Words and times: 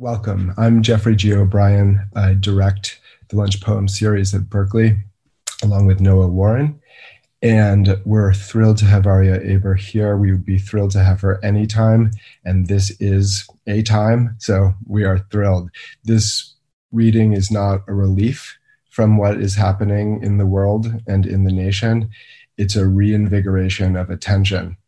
Welcome. 0.00 0.54
I'm 0.56 0.82
Geoffrey 0.82 1.14
G. 1.14 1.34
O'Brien. 1.34 2.08
I 2.16 2.32
direct 2.32 2.98
the 3.28 3.36
Lunch 3.36 3.60
Poem 3.60 3.86
series 3.86 4.34
at 4.34 4.48
Berkeley 4.48 4.96
along 5.62 5.84
with 5.84 6.00
Noah 6.00 6.26
Warren. 6.26 6.80
And 7.42 8.00
we're 8.06 8.32
thrilled 8.32 8.78
to 8.78 8.86
have 8.86 9.06
Aria 9.06 9.34
Aber 9.54 9.74
here. 9.74 10.16
We 10.16 10.32
would 10.32 10.46
be 10.46 10.56
thrilled 10.56 10.92
to 10.92 11.04
have 11.04 11.20
her 11.20 11.38
anytime. 11.44 12.12
And 12.46 12.66
this 12.66 12.98
is 12.98 13.46
a 13.66 13.82
time. 13.82 14.36
So 14.38 14.72
we 14.86 15.04
are 15.04 15.18
thrilled. 15.18 15.68
This 16.02 16.54
reading 16.92 17.34
is 17.34 17.50
not 17.50 17.80
a 17.86 17.92
relief 17.92 18.58
from 18.88 19.18
what 19.18 19.38
is 19.38 19.54
happening 19.54 20.22
in 20.22 20.38
the 20.38 20.46
world 20.46 20.86
and 21.06 21.26
in 21.26 21.44
the 21.44 21.52
nation. 21.52 22.08
It's 22.56 22.74
a 22.74 22.88
reinvigoration 22.88 23.96
of 23.96 24.08
attention 24.08 24.78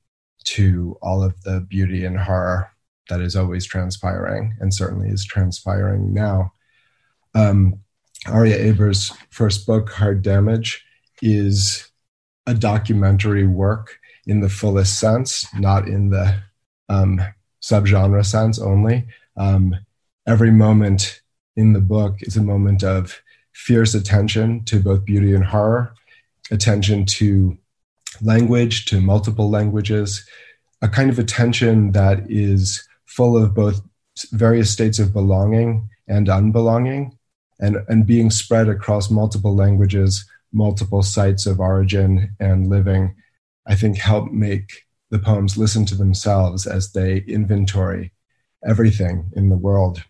to 0.44 0.96
all 1.02 1.22
of 1.22 1.38
the 1.42 1.60
beauty 1.60 2.06
and 2.06 2.18
horror 2.18 2.71
that 3.12 3.20
is 3.20 3.36
always 3.36 3.66
transpiring 3.66 4.56
and 4.58 4.72
certainly 4.72 5.10
is 5.10 5.22
transpiring 5.22 6.14
now. 6.14 6.50
Um, 7.34 7.80
Aria 8.26 8.56
Aber's 8.56 9.12
first 9.28 9.66
book, 9.66 9.90
Hard 9.90 10.22
Damage, 10.22 10.82
is 11.20 11.90
a 12.46 12.54
documentary 12.54 13.46
work 13.46 13.98
in 14.26 14.40
the 14.40 14.48
fullest 14.48 14.98
sense, 14.98 15.46
not 15.54 15.88
in 15.88 16.08
the 16.08 16.42
um, 16.88 17.20
subgenre 17.60 18.24
sense 18.24 18.58
only. 18.58 19.06
Um, 19.36 19.76
every 20.26 20.50
moment 20.50 21.20
in 21.54 21.74
the 21.74 21.80
book 21.80 22.16
is 22.22 22.38
a 22.38 22.42
moment 22.42 22.82
of 22.82 23.20
fierce 23.52 23.92
attention 23.92 24.64
to 24.64 24.80
both 24.80 25.04
beauty 25.04 25.34
and 25.34 25.44
horror, 25.44 25.92
attention 26.50 27.04
to 27.04 27.58
language, 28.22 28.86
to 28.86 29.02
multiple 29.02 29.50
languages, 29.50 30.26
a 30.80 30.88
kind 30.88 31.10
of 31.10 31.18
attention 31.18 31.92
that 31.92 32.24
is 32.30 32.88
full 33.14 33.36
of 33.36 33.54
both 33.54 33.80
various 34.32 34.70
states 34.70 34.98
of 34.98 35.12
belonging 35.12 35.88
and 36.08 36.28
unbelonging, 36.28 37.16
and, 37.60 37.76
and 37.88 38.06
being 38.06 38.30
spread 38.30 38.68
across 38.68 39.10
multiple 39.10 39.54
languages, 39.54 40.28
multiple 40.52 41.02
sites 41.02 41.46
of 41.46 41.60
origin 41.60 42.34
and 42.40 42.68
living, 42.68 43.14
I 43.66 43.74
think 43.74 43.98
help 43.98 44.32
make 44.32 44.84
the 45.10 45.18
poems 45.18 45.56
listen 45.56 45.84
to 45.86 45.94
themselves 45.94 46.66
as 46.66 46.92
they 46.92 47.18
inventory 47.18 48.12
everything 48.66 49.30
in 49.36 49.48
the 49.48 49.56
world 49.56 50.02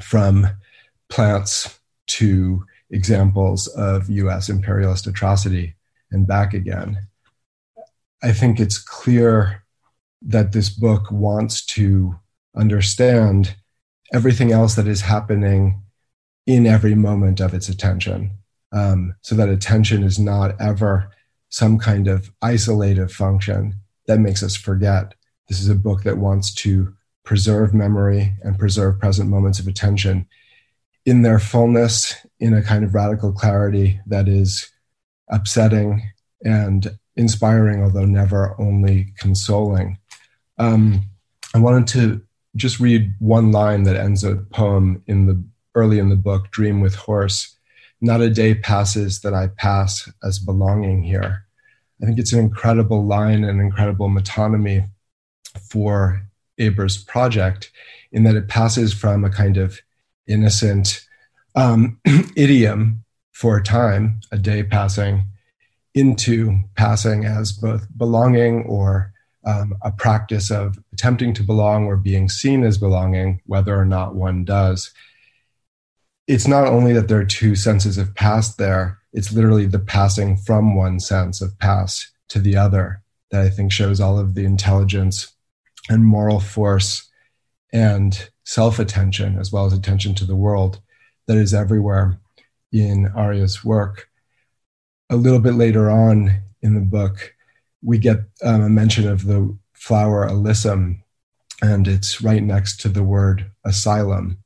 from 0.00 0.48
plants 1.08 1.78
to 2.06 2.64
examples 2.90 3.66
of 3.68 4.10
US 4.10 4.48
imperialist 4.48 5.06
atrocity 5.06 5.74
and 6.10 6.26
back 6.26 6.54
again. 6.54 6.98
I 8.22 8.32
think 8.32 8.60
it's 8.60 8.78
clear 8.78 9.64
that 10.22 10.52
this 10.52 10.70
book 10.70 11.10
wants 11.10 11.64
to 11.66 12.16
understand 12.56 13.56
everything 14.12 14.52
else 14.52 14.74
that 14.74 14.86
is 14.86 15.00
happening 15.02 15.82
in 16.46 16.66
every 16.66 16.94
moment 16.94 17.40
of 17.40 17.54
its 17.54 17.68
attention. 17.68 18.30
Um, 18.72 19.14
so 19.20 19.34
that 19.34 19.48
attention 19.48 20.02
is 20.02 20.18
not 20.18 20.60
ever 20.60 21.10
some 21.48 21.78
kind 21.78 22.08
of 22.08 22.30
isolative 22.42 23.10
function 23.10 23.74
that 24.06 24.20
makes 24.20 24.42
us 24.42 24.56
forget. 24.56 25.14
This 25.48 25.60
is 25.60 25.68
a 25.68 25.74
book 25.74 26.02
that 26.02 26.18
wants 26.18 26.52
to 26.54 26.94
preserve 27.24 27.74
memory 27.74 28.34
and 28.42 28.58
preserve 28.58 29.00
present 29.00 29.28
moments 29.28 29.58
of 29.58 29.66
attention 29.66 30.26
in 31.04 31.22
their 31.22 31.38
fullness, 31.38 32.14
in 32.40 32.52
a 32.52 32.62
kind 32.62 32.84
of 32.84 32.94
radical 32.94 33.32
clarity 33.32 34.00
that 34.06 34.28
is 34.28 34.70
upsetting 35.30 36.02
and 36.44 36.98
inspiring, 37.16 37.82
although 37.82 38.04
never 38.04 38.60
only 38.60 39.12
consoling. 39.16 39.98
Um, 40.58 41.02
I 41.54 41.58
wanted 41.58 41.86
to 41.88 42.25
just 42.56 42.80
read 42.80 43.14
one 43.18 43.52
line 43.52 43.84
that 43.84 43.96
ends 43.96 44.24
a 44.24 44.36
poem 44.36 45.02
in 45.06 45.26
the 45.26 45.42
early 45.74 45.98
in 45.98 46.08
the 46.08 46.16
book, 46.16 46.50
Dream 46.50 46.80
with 46.80 46.94
Horse. 46.94 47.56
Not 48.00 48.20
a 48.20 48.30
day 48.30 48.54
passes 48.54 49.20
that 49.20 49.34
I 49.34 49.48
pass 49.48 50.10
as 50.22 50.38
belonging 50.38 51.02
here. 51.02 51.44
I 52.02 52.06
think 52.06 52.18
it's 52.18 52.32
an 52.32 52.40
incredible 52.40 53.04
line 53.04 53.44
and 53.44 53.60
incredible 53.60 54.08
metonymy 54.08 54.88
for 55.70 56.22
Aber's 56.58 57.02
project 57.02 57.70
in 58.12 58.24
that 58.24 58.36
it 58.36 58.48
passes 58.48 58.92
from 58.92 59.24
a 59.24 59.30
kind 59.30 59.56
of 59.56 59.80
innocent 60.26 61.06
um, 61.54 61.98
idiom 62.36 63.04
for 63.32 63.56
a 63.56 63.62
time, 63.62 64.20
a 64.32 64.38
day 64.38 64.62
passing, 64.62 65.24
into 65.94 66.60
passing 66.74 67.24
as 67.24 67.52
both 67.52 67.86
belonging 67.96 68.62
or 68.64 69.12
um, 69.46 69.74
a 69.82 69.92
practice 69.92 70.50
of 70.50 70.78
attempting 70.92 71.32
to 71.34 71.42
belong 71.42 71.86
or 71.86 71.96
being 71.96 72.28
seen 72.28 72.64
as 72.64 72.78
belonging, 72.78 73.40
whether 73.46 73.78
or 73.78 73.84
not 73.84 74.16
one 74.16 74.44
does. 74.44 74.92
It's 76.26 76.48
not 76.48 76.66
only 76.66 76.92
that 76.92 77.06
there 77.06 77.20
are 77.20 77.24
two 77.24 77.54
senses 77.54 77.96
of 77.96 78.14
past 78.16 78.58
there, 78.58 78.98
it's 79.12 79.32
literally 79.32 79.66
the 79.66 79.78
passing 79.78 80.36
from 80.36 80.76
one 80.76 80.98
sense 80.98 81.40
of 81.40 81.56
past 81.60 82.10
to 82.28 82.40
the 82.40 82.56
other 82.56 83.02
that 83.30 83.42
I 83.42 83.48
think 83.48 83.70
shows 83.70 84.00
all 84.00 84.18
of 84.18 84.34
the 84.34 84.44
intelligence 84.44 85.32
and 85.88 86.04
moral 86.04 86.40
force 86.40 87.08
and 87.72 88.28
self 88.44 88.78
attention, 88.80 89.38
as 89.38 89.52
well 89.52 89.66
as 89.66 89.72
attention 89.72 90.14
to 90.16 90.24
the 90.24 90.36
world, 90.36 90.80
that 91.26 91.36
is 91.36 91.54
everywhere 91.54 92.18
in 92.72 93.12
Aria's 93.16 93.64
work. 93.64 94.08
A 95.08 95.16
little 95.16 95.38
bit 95.38 95.54
later 95.54 95.88
on 95.88 96.42
in 96.62 96.74
the 96.74 96.80
book, 96.80 97.35
we 97.86 97.98
get 97.98 98.18
um, 98.42 98.62
a 98.62 98.68
mention 98.68 99.08
of 99.08 99.26
the 99.26 99.56
flower 99.72 100.28
alyssum, 100.28 100.98
and 101.62 101.86
it's 101.86 102.20
right 102.20 102.42
next 102.42 102.80
to 102.80 102.88
the 102.88 103.04
word 103.04 103.48
asylum. 103.64 104.38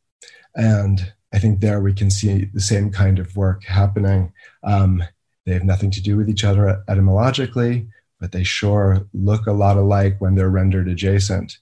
And 0.55 1.13
I 1.33 1.39
think 1.39 1.61
there 1.61 1.81
we 1.81 1.95
can 1.95 2.11
see 2.11 2.45
the 2.45 2.61
same 2.61 2.91
kind 2.91 3.19
of 3.19 3.37
work 3.37 3.65
happening. 3.65 4.33
Um, 4.63 5.03
they 5.47 5.55
have 5.55 5.65
nothing 5.65 5.91
to 5.93 6.03
do 6.03 6.19
with 6.19 6.29
each 6.29 6.45
other 6.45 6.85
etymologically, 6.87 7.89
but 8.21 8.33
they 8.33 8.45
sure 8.45 9.07
look 9.15 9.47
a 9.47 9.53
lot 9.53 9.79
alike 9.79 10.17
when 10.19 10.35
they're 10.35 10.51
rendered 10.51 10.87
adjacent. 10.89 11.57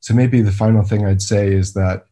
So 0.00 0.14
maybe 0.14 0.40
the 0.40 0.50
final 0.50 0.82
thing 0.82 1.04
I'd 1.04 1.20
say 1.20 1.52
is 1.52 1.74
that 1.74 2.06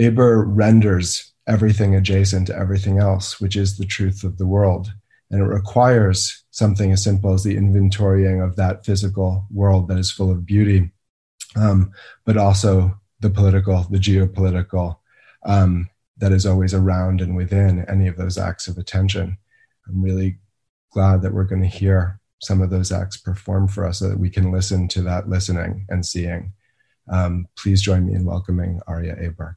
Aber 0.00 0.44
renders 0.44 1.32
everything 1.46 1.94
adjacent 1.94 2.48
to 2.48 2.56
everything 2.56 2.98
else, 2.98 3.40
which 3.40 3.54
is 3.54 3.76
the 3.76 3.86
truth 3.86 4.24
of 4.24 4.38
the 4.38 4.46
world. 4.46 4.92
And 5.32 5.40
it 5.40 5.46
requires 5.46 6.44
something 6.50 6.92
as 6.92 7.02
simple 7.02 7.32
as 7.32 7.42
the 7.42 7.56
inventorying 7.56 8.44
of 8.44 8.54
that 8.56 8.84
physical 8.84 9.46
world 9.50 9.88
that 9.88 9.98
is 9.98 10.12
full 10.12 10.30
of 10.30 10.46
beauty, 10.46 10.90
um, 11.56 11.90
but 12.24 12.36
also 12.36 13.00
the 13.20 13.30
political, 13.30 13.86
the 13.90 13.98
geopolitical, 13.98 14.98
um, 15.44 15.88
that 16.18 16.32
is 16.32 16.44
always 16.44 16.74
around 16.74 17.20
and 17.20 17.34
within 17.34 17.84
any 17.88 18.06
of 18.06 18.16
those 18.16 18.36
acts 18.38 18.68
of 18.68 18.76
attention. 18.78 19.38
I'm 19.88 20.02
really 20.02 20.38
glad 20.92 21.22
that 21.22 21.32
we're 21.32 21.44
going 21.44 21.62
to 21.62 21.68
hear 21.68 22.20
some 22.40 22.60
of 22.60 22.70
those 22.70 22.92
acts 22.92 23.16
performed 23.16 23.72
for 23.72 23.86
us 23.86 24.00
so 24.00 24.08
that 24.08 24.18
we 24.18 24.28
can 24.28 24.52
listen 24.52 24.86
to 24.88 25.02
that 25.02 25.28
listening 25.28 25.86
and 25.88 26.04
seeing. 26.04 26.52
Um, 27.10 27.46
please 27.56 27.80
join 27.80 28.06
me 28.06 28.14
in 28.14 28.24
welcoming 28.24 28.80
Aria 28.86 29.16
Aber. 29.26 29.56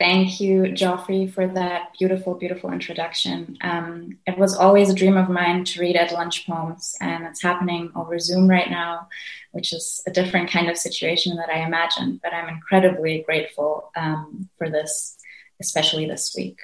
Thank 0.00 0.40
you, 0.40 0.72
Geoffrey, 0.72 1.28
for 1.28 1.46
that 1.46 1.92
beautiful, 1.98 2.34
beautiful 2.34 2.72
introduction. 2.72 3.56
Um, 3.60 4.18
it 4.26 4.36
was 4.36 4.54
always 4.54 4.90
a 4.90 4.94
dream 4.94 5.16
of 5.16 5.28
mine 5.28 5.64
to 5.66 5.80
read 5.80 5.96
at 5.96 6.12
lunch 6.12 6.46
poems, 6.46 6.96
and 7.00 7.24
it's 7.24 7.42
happening 7.42 7.92
over 7.94 8.18
Zoom 8.18 8.48
right 8.48 8.68
now, 8.68 9.08
which 9.52 9.72
is 9.72 10.02
a 10.06 10.10
different 10.10 10.50
kind 10.50 10.68
of 10.68 10.76
situation 10.76 11.36
that 11.36 11.48
I 11.48 11.64
imagined. 11.64 12.20
But 12.22 12.34
I'm 12.34 12.48
incredibly 12.48 13.22
grateful 13.22 13.92
um, 13.96 14.48
for 14.58 14.68
this, 14.68 15.16
especially 15.60 16.06
this 16.06 16.34
week. 16.36 16.58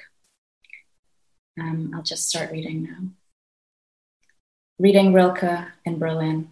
Um, 1.59 1.93
I'll 1.95 2.03
just 2.03 2.27
start 2.27 2.51
reading 2.51 2.83
now 2.83 3.11
reading 4.81 5.13
Rilke 5.13 5.67
in 5.85 5.99
Berlin. 5.99 6.49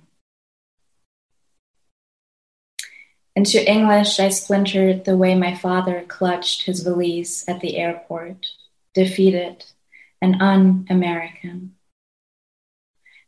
Into 3.40 3.66
English, 3.66 4.20
I 4.20 4.28
splintered 4.28 5.06
the 5.06 5.16
way 5.16 5.34
my 5.34 5.56
father 5.56 6.04
clutched 6.06 6.64
his 6.64 6.82
valise 6.82 7.48
at 7.48 7.62
the 7.62 7.78
airport, 7.78 8.48
defeated 8.94 9.64
and 10.22 10.42
un 10.42 10.86
American. 10.90 11.76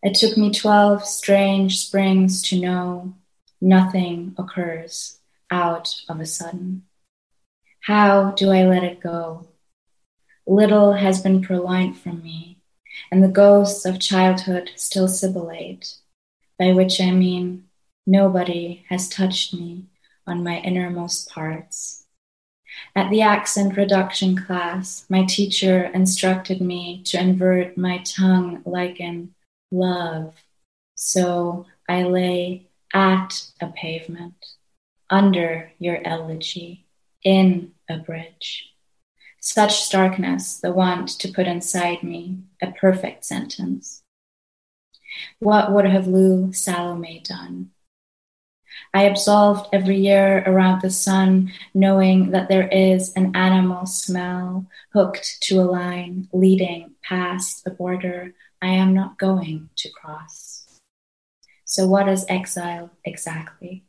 It 0.04 0.16
took 0.16 0.38
me 0.38 0.52
12 0.52 1.06
strange 1.06 1.80
springs 1.80 2.42
to 2.50 2.60
know 2.60 3.16
Nothing 3.62 4.36
occurs 4.38 5.20
out 5.50 6.02
of 6.10 6.20
a 6.20 6.26
sudden. 6.26 6.84
How 7.80 8.32
do 8.32 8.52
I 8.52 8.66
let 8.66 8.84
it 8.84 9.00
go? 9.00 9.48
Little 10.46 10.92
has 10.92 11.22
been 11.22 11.42
purloined 11.42 11.98
from 11.98 12.22
me, 12.22 12.58
and 13.14 13.24
the 13.24 13.30
ghosts 13.30 13.86
of 13.86 13.98
childhood 14.02 14.72
still 14.76 15.08
sibilate, 15.08 16.00
by 16.60 16.74
which 16.74 17.00
I 17.00 17.12
mean 17.12 17.70
nobody 18.06 18.84
has 18.90 19.08
touched 19.08 19.54
me 19.54 19.86
on 20.28 20.44
my 20.44 20.58
innermost 20.60 21.30
parts. 21.30 22.06
At 22.96 23.10
the 23.10 23.22
accent 23.22 23.78
reduction 23.78 24.38
class, 24.38 25.06
my 25.10 25.26
teacher 25.26 25.86
instructed 25.94 26.62
me 26.62 27.02
to 27.06 27.20
invert 27.20 27.78
my 27.78 28.00
tongue 28.00 28.62
like 28.66 29.00
in 29.00 29.34
love. 29.72 30.36
So 30.96 31.66
I 31.88 32.04
lay 32.04 32.68
at 32.94 33.48
a 33.60 33.68
pavement, 33.68 34.46
under 35.10 35.72
your 35.80 36.00
elegy, 36.06 36.86
in 37.24 37.74
a 37.90 37.98
bridge. 37.98 38.70
Such 39.40 39.82
starkness, 39.82 40.60
the 40.60 40.72
want 40.72 41.10
to 41.20 41.32
put 41.32 41.48
inside 41.48 42.04
me 42.04 42.44
a 42.62 42.72
perfect 42.72 43.26
sentence. 43.26 44.04
What 45.40 45.72
would 45.72 45.86
have 45.86 46.08
Lou 46.08 46.54
Salome 46.54 47.24
done? 47.24 47.72
I 48.94 49.04
absolved 49.04 49.70
every 49.74 49.98
year 49.98 50.44
around 50.46 50.82
the 50.82 50.90
sun, 50.90 51.52
knowing 51.74 52.32
that 52.32 52.50
there 52.50 52.68
is 52.68 53.14
an 53.16 53.36
animal 53.36 53.86
smell 53.86 54.66
hooked 54.94 55.42
to 55.44 55.60
a 55.60 55.64
line 55.64 56.28
leading 56.34 56.92
past 57.02 57.66
a 57.66 57.72
border 57.72 58.34
I 58.62 58.68
am 58.68 58.94
not 58.94 59.18
going 59.18 59.70
to 59.78 59.90
cross. 59.90 60.80
So, 61.66 61.88
what 61.88 62.08
is 62.08 62.26
exile 62.28 62.92
exactly? 63.04 63.84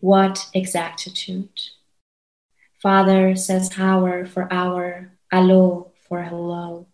What 0.00 0.48
exactitude? 0.52 1.50
Father 2.82 3.36
says 3.36 3.78
hour 3.78 4.26
for 4.26 4.52
hour, 4.52 5.12
allo 5.32 5.92
for 6.08 6.22
hello. 6.22 6.86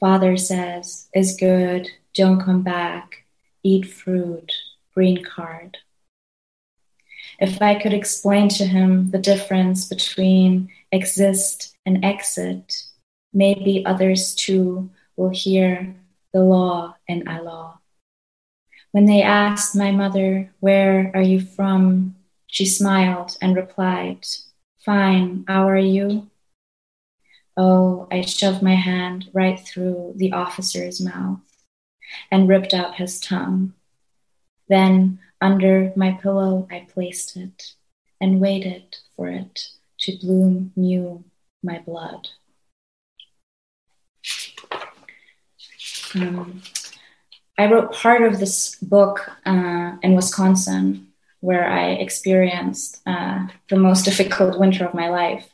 Father 0.00 0.36
says, 0.36 1.08
is 1.14 1.36
good, 1.36 1.88
don't 2.14 2.40
come 2.40 2.62
back, 2.62 3.24
eat 3.62 3.86
fruit, 3.86 4.52
green 4.94 5.24
card. 5.24 5.78
If 7.40 7.60
I 7.60 7.74
could 7.74 7.92
explain 7.92 8.48
to 8.50 8.64
him 8.64 9.10
the 9.10 9.18
difference 9.18 9.88
between 9.88 10.70
exist 10.92 11.76
and 11.84 12.04
exit, 12.04 12.84
maybe 13.32 13.84
others 13.84 14.34
too 14.34 14.90
will 15.16 15.30
hear 15.30 15.94
the 16.32 16.40
law 16.40 16.96
and 17.08 17.28
Allah. 17.28 17.80
When 18.92 19.06
they 19.06 19.22
asked 19.22 19.74
my 19.74 19.90
mother, 19.90 20.52
Where 20.60 21.10
are 21.14 21.22
you 21.22 21.40
from? 21.40 22.16
she 22.46 22.66
smiled 22.66 23.36
and 23.42 23.56
replied, 23.56 24.24
Fine, 24.84 25.44
how 25.48 25.68
are 25.68 25.76
you? 25.76 26.30
Oh, 27.56 28.06
I 28.12 28.20
shoved 28.20 28.62
my 28.62 28.74
hand 28.74 29.30
right 29.32 29.58
through 29.58 30.14
the 30.16 30.32
officer's 30.32 31.00
mouth 31.00 31.40
and 32.30 32.48
ripped 32.48 32.74
out 32.74 32.96
his 32.96 33.18
tongue. 33.18 33.72
Then 34.68 35.18
under 35.40 35.92
my 35.96 36.12
pillow 36.12 36.66
I 36.70 36.86
placed 36.92 37.36
it 37.36 37.74
and 38.20 38.40
waited 38.40 38.96
for 39.16 39.28
it 39.28 39.68
to 40.00 40.18
bloom 40.18 40.72
new 40.76 41.24
my 41.62 41.78
blood. 41.78 42.28
Um, 46.14 46.62
I 47.58 47.70
wrote 47.70 47.92
part 47.92 48.22
of 48.22 48.38
this 48.38 48.76
book 48.76 49.30
uh, 49.46 49.96
in 50.02 50.14
Wisconsin, 50.14 51.08
where 51.40 51.68
I 51.68 51.90
experienced 51.92 53.00
uh, 53.06 53.46
the 53.68 53.76
most 53.76 54.04
difficult 54.08 54.58
winter 54.58 54.86
of 54.86 54.94
my 54.94 55.08
life 55.08 55.48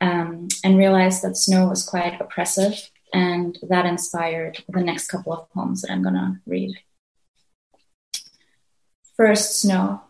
um, 0.00 0.48
and 0.64 0.78
realized 0.78 1.22
that 1.22 1.36
snow 1.36 1.68
was 1.68 1.84
quite 1.84 2.20
oppressive. 2.20 2.90
And 3.14 3.58
that 3.68 3.84
inspired 3.84 4.64
the 4.68 4.80
next 4.80 5.08
couple 5.08 5.34
of 5.34 5.50
poems 5.50 5.82
that 5.82 5.90
I'm 5.90 6.02
going 6.02 6.14
to 6.14 6.36
read. 6.46 6.74
First 9.24 9.60
snow. 9.60 10.00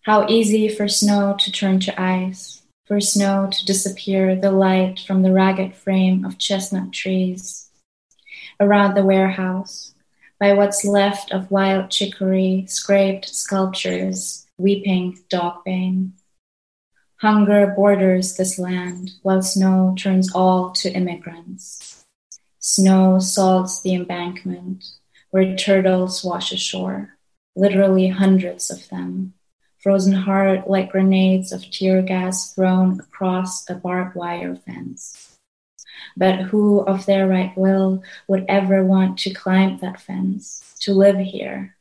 How 0.00 0.26
easy 0.28 0.66
for 0.70 0.88
snow 0.88 1.36
to 1.38 1.52
turn 1.52 1.78
to 1.80 2.00
ice, 2.00 2.62
for 2.86 3.02
snow 3.02 3.50
to 3.52 3.64
disappear 3.66 4.34
the 4.34 4.50
light 4.50 4.98
from 5.00 5.20
the 5.20 5.30
ragged 5.30 5.74
frame 5.74 6.24
of 6.24 6.38
chestnut 6.38 6.90
trees. 6.90 7.68
Around 8.58 8.94
the 8.94 9.04
warehouse, 9.04 9.92
by 10.40 10.54
what's 10.54 10.86
left 10.86 11.32
of 11.32 11.50
wild 11.50 11.90
chicory, 11.90 12.64
scraped 12.66 13.28
sculptures, 13.28 14.46
weeping 14.56 15.18
dogbane. 15.28 16.12
Hunger 17.16 17.74
borders 17.76 18.38
this 18.38 18.58
land, 18.58 19.10
while 19.20 19.42
snow 19.42 19.94
turns 19.98 20.34
all 20.34 20.70
to 20.80 20.90
immigrants. 20.90 22.06
Snow 22.58 23.18
salts 23.18 23.82
the 23.82 23.92
embankment, 23.92 24.82
where 25.34 25.56
turtles 25.56 26.22
wash 26.22 26.52
ashore, 26.52 27.18
literally 27.56 28.06
hundreds 28.06 28.70
of 28.70 28.88
them, 28.88 29.34
frozen 29.82 30.12
hard 30.12 30.62
like 30.68 30.92
grenades 30.92 31.50
of 31.50 31.68
tear 31.72 32.02
gas 32.02 32.54
thrown 32.54 33.00
across 33.00 33.68
a 33.68 33.74
barbed 33.74 34.14
wire 34.14 34.54
fence. 34.54 35.36
But 36.16 36.42
who 36.42 36.82
of 36.82 37.04
their 37.04 37.26
right 37.26 37.52
will 37.58 38.04
would 38.28 38.44
ever 38.48 38.84
want 38.84 39.18
to 39.18 39.34
climb 39.34 39.78
that 39.78 40.00
fence, 40.00 40.62
to 40.82 40.94
live 40.94 41.18
here? 41.18 41.74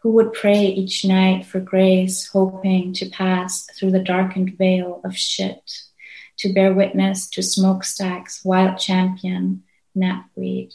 Who 0.00 0.12
would 0.12 0.34
pray 0.34 0.66
each 0.66 1.02
night 1.02 1.46
for 1.46 1.60
grace, 1.60 2.26
hoping 2.26 2.92
to 2.92 3.08
pass 3.08 3.64
through 3.74 3.92
the 3.92 4.04
darkened 4.04 4.58
veil 4.58 5.00
of 5.02 5.16
shit, 5.16 5.80
to 6.40 6.52
bear 6.52 6.74
witness 6.74 7.26
to 7.30 7.42
smokestacks, 7.42 8.44
wild 8.44 8.78
campion, 8.78 9.62
knapweed? 9.94 10.74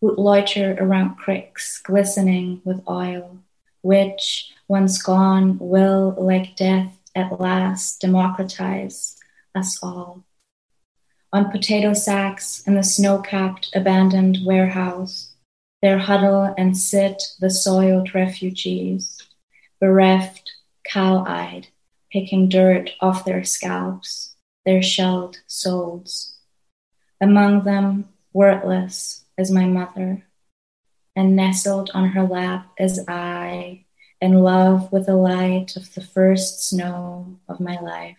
Would 0.00 0.18
loiter 0.18 0.76
around 0.78 1.16
cricks 1.16 1.80
glistening 1.80 2.60
with 2.64 2.82
oil, 2.88 3.38
which, 3.82 4.52
once 4.68 5.02
gone, 5.02 5.58
will, 5.58 6.14
like 6.18 6.56
death, 6.56 6.94
at 7.14 7.40
last 7.40 8.00
democratize 8.00 9.16
us 9.54 9.78
all. 9.82 10.24
On 11.32 11.50
potato 11.50 11.92
sacks 11.92 12.62
in 12.66 12.74
the 12.74 12.82
snow 12.82 13.20
capped 13.20 13.70
abandoned 13.74 14.38
warehouse, 14.44 15.32
there 15.82 15.98
huddle 15.98 16.54
and 16.56 16.76
sit 16.76 17.22
the 17.40 17.50
soiled 17.50 18.14
refugees, 18.14 19.20
bereft, 19.80 20.50
cow 20.84 21.24
eyed, 21.26 21.68
picking 22.10 22.48
dirt 22.48 22.90
off 23.00 23.24
their 23.24 23.44
scalps, 23.44 24.34
their 24.64 24.82
shelled 24.82 25.38
souls. 25.46 26.36
Among 27.20 27.64
them, 27.64 28.08
wordless, 28.32 29.24
as 29.38 29.50
my 29.50 29.64
mother, 29.64 30.24
and 31.14 31.36
nestled 31.36 31.90
on 31.94 32.08
her 32.10 32.24
lap 32.24 32.66
as 32.78 33.04
I, 33.08 33.84
in 34.20 34.34
love 34.34 34.92
with 34.92 35.06
the 35.06 35.16
light 35.16 35.76
of 35.76 35.94
the 35.94 36.00
first 36.00 36.68
snow 36.68 37.38
of 37.48 37.60
my 37.60 37.78
life, 37.80 38.18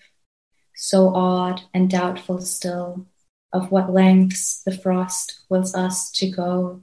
so 0.74 1.14
odd 1.14 1.62
and 1.74 1.90
doubtful 1.90 2.40
still 2.40 3.06
of 3.52 3.72
what 3.72 3.92
lengths 3.94 4.62
the 4.64 4.72
frost 4.72 5.42
wills 5.50 5.76
us 5.76 6.10
to 6.12 6.30
go 6.30 6.82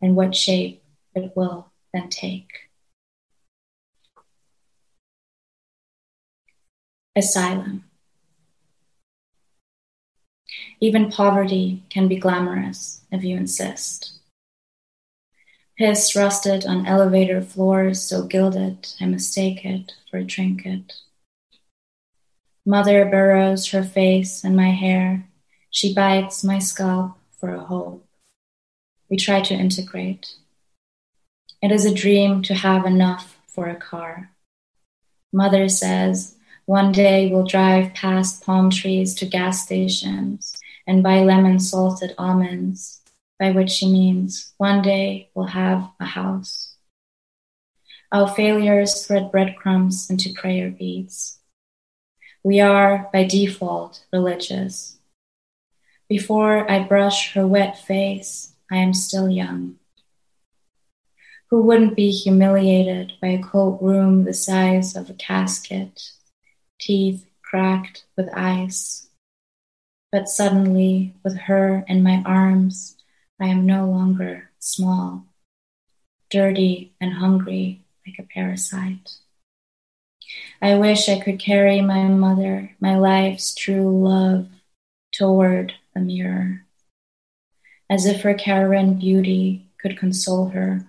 and 0.00 0.14
what 0.14 0.34
shape 0.34 0.82
it 1.14 1.32
will 1.34 1.72
then 1.92 2.08
take. 2.08 2.70
Asylum. 7.16 7.84
Even 10.82 11.12
poverty 11.12 11.80
can 11.90 12.08
be 12.08 12.16
glamorous 12.16 13.02
if 13.12 13.22
you 13.22 13.36
insist. 13.36 14.14
Piss 15.78 16.16
rusted 16.16 16.66
on 16.66 16.86
elevator 16.86 17.40
floors 17.40 18.02
so 18.02 18.24
gilded 18.24 18.92
I 19.00 19.06
mistake 19.06 19.64
it 19.64 19.92
for 20.10 20.16
a 20.16 20.24
trinket. 20.24 20.94
Mother 22.66 23.04
burrows 23.04 23.68
her 23.68 23.84
face 23.84 24.42
in 24.42 24.56
my 24.56 24.70
hair. 24.70 25.28
She 25.70 25.94
bites 25.94 26.42
my 26.42 26.58
scalp 26.58 27.16
for 27.38 27.54
a 27.54 27.60
hope. 27.60 28.04
We 29.08 29.16
try 29.16 29.40
to 29.40 29.54
integrate. 29.54 30.34
It 31.62 31.70
is 31.70 31.84
a 31.84 31.94
dream 31.94 32.42
to 32.42 32.54
have 32.54 32.86
enough 32.86 33.38
for 33.46 33.68
a 33.68 33.76
car. 33.76 34.32
Mother 35.32 35.68
says, 35.68 36.34
one 36.66 36.90
day 36.90 37.30
we'll 37.30 37.46
drive 37.46 37.94
past 37.94 38.44
palm 38.44 38.70
trees 38.70 39.14
to 39.14 39.26
gas 39.26 39.62
stations 39.62 40.58
and 40.86 41.02
buy 41.02 41.20
lemon 41.20 41.58
salted 41.58 42.14
almonds, 42.18 43.00
by 43.38 43.50
which 43.50 43.70
she 43.70 43.90
means 43.90 44.52
one 44.58 44.82
day 44.82 45.30
we'll 45.34 45.46
have 45.46 45.88
a 46.00 46.04
house. 46.04 46.74
Our 48.12 48.28
failures 48.28 49.06
thread 49.06 49.32
breadcrumbs 49.32 50.10
into 50.10 50.32
prayer 50.34 50.70
beads. 50.70 51.38
We 52.44 52.60
are, 52.60 53.08
by 53.12 53.24
default, 53.24 54.04
religious. 54.12 54.98
Before 56.08 56.70
I 56.70 56.82
brush 56.82 57.32
her 57.34 57.46
wet 57.46 57.78
face, 57.78 58.52
I 58.70 58.76
am 58.76 58.92
still 58.92 59.30
young. 59.30 59.76
Who 61.48 61.62
wouldn't 61.62 61.96
be 61.96 62.10
humiliated 62.10 63.12
by 63.20 63.28
a 63.28 63.42
cold 63.42 63.80
room 63.80 64.24
the 64.24 64.34
size 64.34 64.96
of 64.96 65.08
a 65.08 65.14
casket, 65.14 66.10
teeth 66.78 67.26
cracked 67.42 68.04
with 68.16 68.28
ice? 68.34 69.08
But 70.12 70.28
suddenly, 70.28 71.14
with 71.24 71.36
her 71.38 71.84
in 71.88 72.02
my 72.02 72.22
arms, 72.26 72.98
I 73.40 73.46
am 73.46 73.64
no 73.64 73.86
longer 73.86 74.50
small, 74.58 75.24
dirty 76.28 76.92
and 77.00 77.14
hungry 77.14 77.80
like 78.06 78.18
a 78.18 78.22
parasite. 78.22 79.16
I 80.60 80.76
wish 80.76 81.08
I 81.08 81.18
could 81.18 81.38
carry 81.38 81.80
my 81.80 82.04
mother, 82.04 82.76
my 82.78 82.96
life's 82.96 83.54
true 83.54 84.02
love, 84.04 84.48
toward 85.12 85.72
the 85.94 86.00
mirror, 86.00 86.64
as 87.88 88.04
if 88.06 88.20
her 88.22 88.34
Karen 88.34 88.98
beauty 88.98 89.70
could 89.78 89.98
console 89.98 90.48
her. 90.48 90.86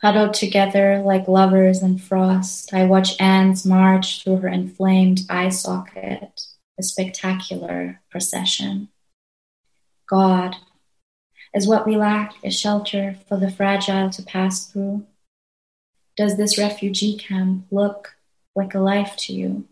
Huddled 0.00 0.34
together 0.34 1.00
like 1.04 1.28
lovers 1.28 1.82
in 1.82 1.98
frost, 1.98 2.72
I 2.72 2.84
watch 2.84 3.20
ants 3.20 3.64
march 3.64 4.22
through 4.22 4.38
her 4.38 4.48
inflamed 4.48 5.20
eye 5.28 5.50
socket, 5.50 6.46
spectacular 6.82 8.00
procession. 8.10 8.88
God, 10.08 10.56
is 11.54 11.66
what 11.66 11.86
we 11.86 11.96
lack 11.96 12.34
a 12.42 12.50
shelter 12.50 13.16
for 13.28 13.36
the 13.36 13.50
fragile 13.50 14.10
to 14.10 14.22
pass 14.22 14.66
through? 14.66 15.06
Does 16.16 16.36
this 16.36 16.58
refugee 16.58 17.16
camp 17.16 17.66
look 17.70 18.14
like 18.54 18.74
a 18.74 18.80
life 18.80 19.16
to 19.18 19.32
you? 19.32 19.66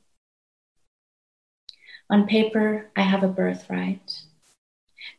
On 2.10 2.26
paper, 2.26 2.90
I 2.96 3.02
have 3.02 3.22
a 3.22 3.28
birthright. 3.28 4.22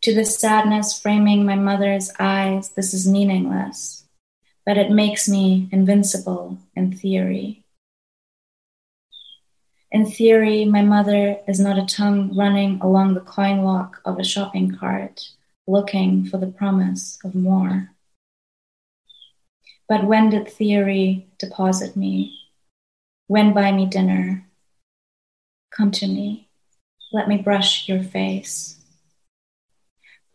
To 0.01 0.13
the 0.13 0.25
sadness 0.25 0.99
framing 0.99 1.45
my 1.45 1.55
mother's 1.55 2.11
eyes, 2.19 2.69
this 2.69 2.93
is 2.93 3.07
meaningless, 3.07 4.05
but 4.65 4.77
it 4.77 4.91
makes 4.91 5.29
me 5.29 5.69
invincible 5.71 6.57
in 6.75 6.91
theory. 6.91 7.60
In 9.91 10.05
theory, 10.05 10.63
my 10.63 10.81
mother 10.81 11.39
is 11.49 11.59
not 11.59 11.77
a 11.77 11.85
tongue 11.85 12.33
running 12.33 12.79
along 12.79 13.13
the 13.13 13.19
coin 13.19 13.61
lock 13.63 13.99
of 14.05 14.17
a 14.17 14.23
shopping 14.23 14.71
cart, 14.71 15.27
looking 15.67 16.23
for 16.23 16.37
the 16.37 16.47
promise 16.47 17.19
of 17.25 17.35
more. 17.35 17.91
But 19.89 20.05
when 20.05 20.29
did 20.29 20.47
theory 20.47 21.27
deposit 21.37 21.97
me? 21.97 22.39
When 23.27 23.53
buy 23.53 23.73
me 23.73 23.85
dinner? 23.85 24.47
Come 25.71 25.91
to 25.91 26.07
me. 26.07 26.47
Let 27.11 27.27
me 27.27 27.37
brush 27.37 27.89
your 27.89 28.01
face. 28.01 28.77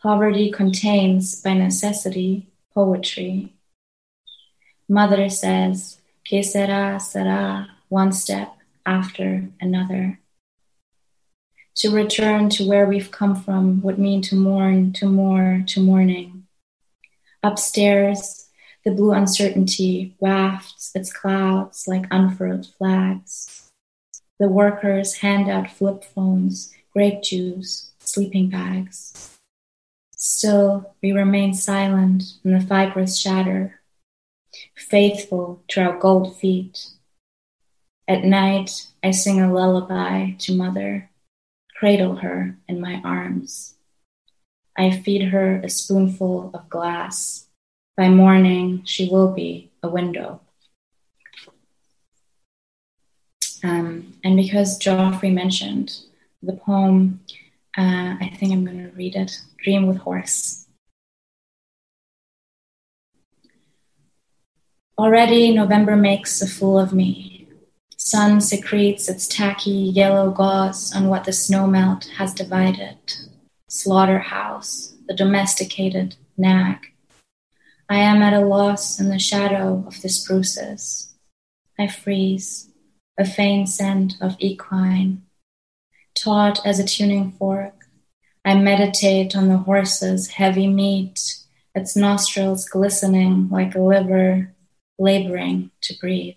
Poverty 0.03 0.51
contains, 0.51 1.41
by 1.41 1.55
necessity, 1.55 2.49
poetry. 2.75 3.55
Mother 4.87 5.31
says, 5.31 5.99
Que 6.29 6.43
sera, 6.43 7.01
sera, 7.01 7.71
one 7.89 8.13
step 8.13 8.56
after 8.87 9.49
another. 9.61 10.21
To 11.77 11.91
return 11.91 12.49
to 12.51 12.67
where 12.67 12.87
we've 12.87 13.11
come 13.11 13.37
from 13.37 13.83
would 13.83 13.99
mean 13.99 14.23
to 14.23 14.35
mourn, 14.35 14.95
to 14.95 15.07
mourn, 15.07 15.67
to 15.67 15.81
mourning. 15.81 16.47
Upstairs, 17.43 18.49
the 18.85 18.93
blue 18.93 19.13
uncertainty 19.13 20.15
wafts 20.19 20.93
its 20.95 21.13
clouds 21.13 21.87
like 21.87 22.07
unfurled 22.11 22.67
flags. 22.79 23.71
The 24.39 24.49
workers 24.49 25.17
hand 25.17 25.51
out 25.51 25.71
flip 25.71 26.05
phones, 26.05 26.73
grape 26.93 27.23
juice, 27.23 27.91
sleeping 27.99 28.49
bags. 28.49 29.37
Still, 30.17 30.95
we 31.03 31.13
remain 31.13 31.53
silent 31.53 32.23
in 32.45 32.53
the 32.53 32.61
fibrous 32.61 33.19
shatter, 33.19 33.81
faithful 34.75 35.63
to 35.69 35.83
our 35.83 35.99
gold 35.99 36.39
feet. 36.39 36.87
At 38.09 38.25
night, 38.25 38.87
I 39.03 39.11
sing 39.11 39.41
a 39.41 39.53
lullaby 39.53 40.33
to 40.39 40.55
mother, 40.55 41.11
cradle 41.77 42.17
her 42.17 42.57
in 42.69 42.81
my 42.81 43.01
arms. 43.05 43.75
I 44.77 44.91
feed 44.91 45.31
her 45.31 45.57
a 45.57 45.69
spoonful 45.69 46.51
of 46.55 46.69
glass 46.69 47.47
by 47.97 48.11
morning, 48.11 48.83
she 48.85 49.09
will 49.09 49.33
be 49.33 49.71
a 49.83 49.89
window. 49.89 50.43
Um, 53.65 54.15
and 54.23 54.37
because 54.37 54.77
Geoffrey 54.77 55.31
mentioned 55.31 56.01
the 56.43 56.53
poem, 56.53 57.21
uh, 57.77 58.17
I 58.21 58.37
think 58.39 58.53
I'm 58.53 58.67
going 58.67 58.85
to 58.85 58.95
read 58.95 59.17
it 59.17 59.41
Dream 59.65 59.87
with 59.87 59.97
Horse. 59.97 60.67
Already, 64.99 65.55
November 65.55 65.97
makes 65.97 66.41
a 66.43 66.47
fool 66.47 66.79
of 66.79 66.93
me. 66.93 67.36
Sun 68.07 68.41
secretes 68.41 69.09
its 69.09 69.27
tacky 69.27 69.73
yellow 69.73 70.31
gauze 70.31 70.95
on 70.95 71.09
what 71.09 71.25
the 71.25 71.33
snowmelt 71.33 72.09
has 72.19 72.33
divided 72.33 72.99
slaughterhouse, 73.69 74.95
the 75.09 75.13
domesticated 75.13 76.15
nag 76.37 76.93
I 77.89 77.97
am 77.97 78.23
at 78.23 78.33
a 78.33 78.47
loss 78.47 79.01
in 79.01 79.09
the 79.09 79.19
shadow 79.19 79.83
of 79.89 80.03
the 80.03 80.09
spruces. 80.09 81.17
I 81.81 81.89
freeze, 81.89 82.71
a 83.19 83.25
faint 83.25 83.71
scent 83.71 84.15
of 84.21 84.37
equine. 84.39 85.23
Taut 86.15 86.65
as 86.65 86.79
a 86.79 86.87
tuning 86.87 87.33
fork, 87.33 87.87
I 88.45 88.55
meditate 88.55 89.35
on 89.35 89.49
the 89.49 89.59
horse's 89.59 90.29
heavy 90.29 90.69
meat, 90.69 91.39
its 91.75 91.97
nostrils 91.97 92.69
glistening 92.69 93.49
like 93.51 93.75
a 93.75 93.81
liver, 93.81 94.55
laboring 94.97 95.73
to 95.81 95.99
breathe. 95.99 96.37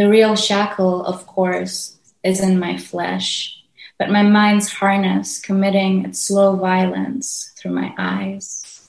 The 0.00 0.08
real 0.08 0.34
shackle, 0.34 1.04
of 1.04 1.26
course, 1.26 1.98
is 2.24 2.40
in 2.40 2.58
my 2.58 2.78
flesh, 2.78 3.62
but 3.98 4.08
my 4.08 4.22
mind's 4.22 4.72
harness 4.72 5.38
committing 5.38 6.06
its 6.06 6.20
slow 6.20 6.56
violence 6.56 7.52
through 7.58 7.72
my 7.72 7.92
eyes. 7.98 8.88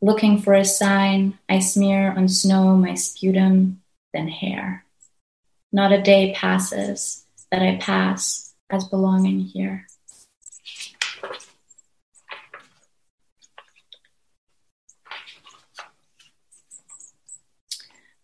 Looking 0.00 0.40
for 0.40 0.54
a 0.54 0.64
sign, 0.64 1.36
I 1.48 1.58
smear 1.58 2.12
on 2.16 2.28
snow 2.28 2.76
my 2.76 2.94
sputum, 2.94 3.82
then 4.12 4.28
hair. 4.28 4.84
Not 5.72 5.90
a 5.90 6.00
day 6.00 6.32
passes 6.32 7.24
that 7.50 7.62
I 7.62 7.78
pass 7.78 8.54
as 8.70 8.84
belonging 8.84 9.40
here. 9.40 9.88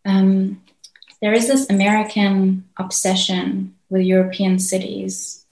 Um, 0.04 0.62
there 1.20 1.32
is 1.32 1.48
this 1.48 1.68
American 1.68 2.64
obsession 2.76 3.74
with 3.88 4.02
European 4.02 4.58
cities, 4.58 5.44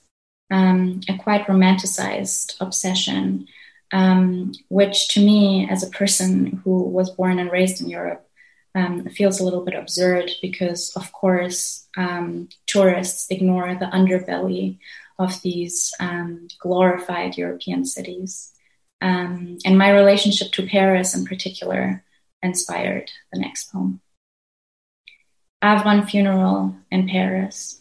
um, 0.50 1.00
a 1.08 1.16
quite 1.18 1.46
romanticized 1.46 2.54
obsession 2.60 3.46
um, 3.92 4.52
which 4.68 5.08
to 5.08 5.24
me, 5.24 5.68
as 5.70 5.82
a 5.82 5.90
person 5.90 6.60
who 6.64 6.82
was 6.82 7.10
born 7.10 7.38
and 7.38 7.50
raised 7.50 7.80
in 7.80 7.88
Europe, 7.88 8.28
um, 8.74 9.06
feels 9.08 9.40
a 9.40 9.44
little 9.44 9.64
bit 9.64 9.74
absurd 9.74 10.30
because, 10.42 10.92
of 10.94 11.10
course, 11.12 11.88
um, 11.96 12.48
tourists 12.66 13.26
ignore 13.30 13.74
the 13.74 13.86
underbelly 13.86 14.78
of 15.18 15.40
these 15.42 15.92
um, 16.00 16.48
glorified 16.60 17.36
European 17.36 17.84
cities. 17.84 18.52
Um, 19.00 19.58
and 19.64 19.78
my 19.78 19.90
relationship 19.90 20.52
to 20.52 20.66
Paris, 20.66 21.14
in 21.14 21.24
particular, 21.24 22.04
inspired 22.42 23.10
the 23.32 23.40
next 23.40 23.72
poem. 23.72 24.00
Avron 25.62 26.08
Funeral 26.08 26.76
in 26.88 27.08
Paris. 27.08 27.80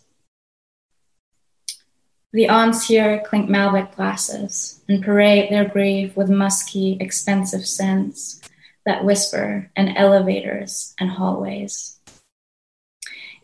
The 2.34 2.50
aunts 2.50 2.88
here 2.88 3.24
clink 3.28 3.50
Malbec 3.50 3.96
glasses 3.96 4.82
and 4.90 5.04
parade 5.04 5.52
their 5.52 5.68
grave 5.68 6.18
with 6.18 6.30
musky, 6.30 6.98
expensive 7.00 7.68
scents 7.68 8.42
that 8.86 9.06
whisper 9.06 9.70
in 9.76 9.96
elevators 9.96 10.96
and 11.00 11.12
hallways. 11.12 12.00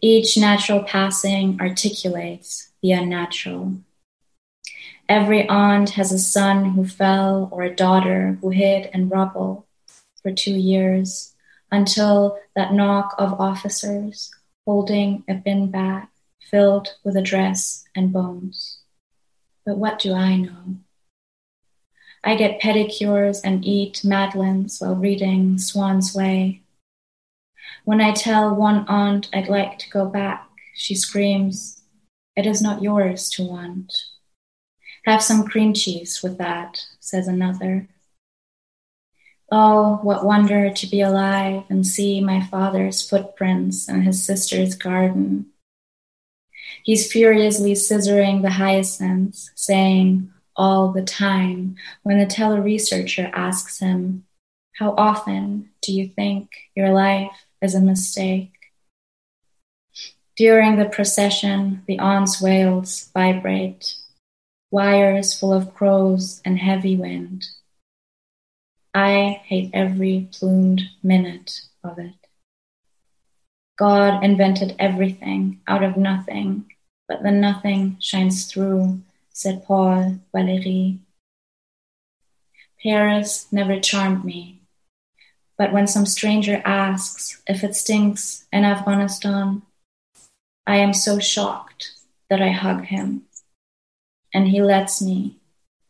Each 0.02 0.36
natural 0.36 0.84
passing 0.84 1.60
articulates 1.62 2.72
the 2.82 2.92
unnatural. 2.92 3.78
Every 5.08 5.48
aunt 5.48 5.92
has 5.92 6.12
a 6.12 6.18
son 6.18 6.72
who 6.72 6.88
fell 6.88 7.50
or 7.52 7.62
a 7.62 7.76
daughter 7.76 8.40
who 8.42 8.50
hid 8.50 8.90
in 8.94 9.10
rubble 9.10 9.68
for 10.22 10.32
two 10.32 10.56
years 10.56 11.33
until 11.74 12.40
that 12.56 12.72
knock 12.72 13.16
of 13.18 13.42
officers 13.42 14.30
holding 14.64 15.24
a 15.28 15.34
bin 15.34 15.72
bag 15.72 16.08
filled 16.40 16.90
with 17.04 17.18
a 17.18 17.22
dress 17.22 17.84
and 17.96 18.14
bones. 18.14 18.78
But 19.66 19.78
what 19.78 19.98
do 19.98 20.14
I 20.14 20.38
know? 20.38 20.78
I 22.24 22.36
get 22.36 22.62
pedicures 22.62 23.42
and 23.44 23.66
eat 23.66 24.06
madeleines 24.06 24.80
while 24.80 24.96
reading 24.96 25.58
Swan's 25.58 26.14
Way. 26.14 26.62
When 27.86 28.00
I 28.00 28.12
tell 28.12 28.54
one 28.54 28.86
aunt 28.88 29.30
I'd 29.34 29.50
like 29.50 29.80
to 29.80 29.90
go 29.90 30.06
back, 30.06 30.48
she 30.76 30.94
screams, 30.94 31.82
It 32.36 32.46
is 32.46 32.62
not 32.62 32.84
yours 32.84 33.30
to 33.32 33.44
want. 33.44 33.92
Have 35.06 35.24
some 35.24 35.48
cream 35.48 35.74
cheese 35.74 36.22
with 36.22 36.38
that, 36.38 36.86
says 37.00 37.28
another. 37.28 37.88
Oh, 39.56 40.00
what 40.02 40.26
wonder 40.26 40.72
to 40.72 40.88
be 40.88 41.02
alive 41.02 41.66
and 41.70 41.86
see 41.86 42.20
my 42.20 42.42
father's 42.42 43.08
footprints 43.08 43.88
in 43.88 44.02
his 44.02 44.26
sister's 44.26 44.74
garden. 44.74 45.46
He's 46.82 47.12
furiously 47.12 47.74
scissoring 47.74 48.42
the 48.42 48.50
hyacinths, 48.50 49.52
saying 49.54 50.32
all 50.56 50.92
the 50.92 51.04
time 51.04 51.76
when 52.02 52.18
the 52.18 52.26
teleresearcher 52.26 53.30
asks 53.32 53.78
him, 53.78 54.26
How 54.80 54.96
often 54.98 55.70
do 55.84 55.94
you 55.94 56.08
think 56.08 56.50
your 56.76 56.92
life 56.92 57.46
is 57.62 57.76
a 57.76 57.80
mistake? 57.80 58.54
During 60.36 60.78
the 60.78 60.90
procession, 60.90 61.84
the 61.86 62.00
aunts' 62.00 62.42
wails 62.42 63.12
vibrate, 63.14 63.98
wires 64.72 65.38
full 65.38 65.54
of 65.54 65.76
crows 65.76 66.42
and 66.44 66.58
heavy 66.58 66.96
wind. 66.96 67.46
I 68.96 69.42
hate 69.46 69.72
every 69.74 70.30
plumed 70.32 70.84
minute 71.02 71.62
of 71.84 71.98
it. 71.98 72.14
God 73.76 74.24
invented 74.24 74.76
everything 74.78 75.62
out 75.68 75.82
of 75.82 75.98
nothing, 75.98 76.72
but 77.08 77.24
the 77.24 77.32
nothing 77.32 77.98
shines 78.00 78.46
through, 78.46 79.02
said 79.32 79.66
Paul 79.66 80.20
Valéry. 80.32 81.00
Paris 82.84 83.48
never 83.52 83.80
charmed 83.80 84.24
me, 84.24 84.60
but 85.58 85.74
when 85.74 85.88
some 85.88 86.06
stranger 86.06 86.62
asks 86.64 87.42
if 87.48 87.64
it 87.64 87.76
stinks 87.76 88.46
in 88.54 88.64
Afghanistan, 88.64 89.64
I 90.68 90.76
am 90.76 90.94
so 90.94 91.18
shocked 91.18 91.94
that 92.30 92.44
I 92.44 92.50
hug 92.50 92.86
him, 92.86 93.24
and 94.32 94.50
he 94.50 94.62
lets 94.62 95.02
me, 95.02 95.38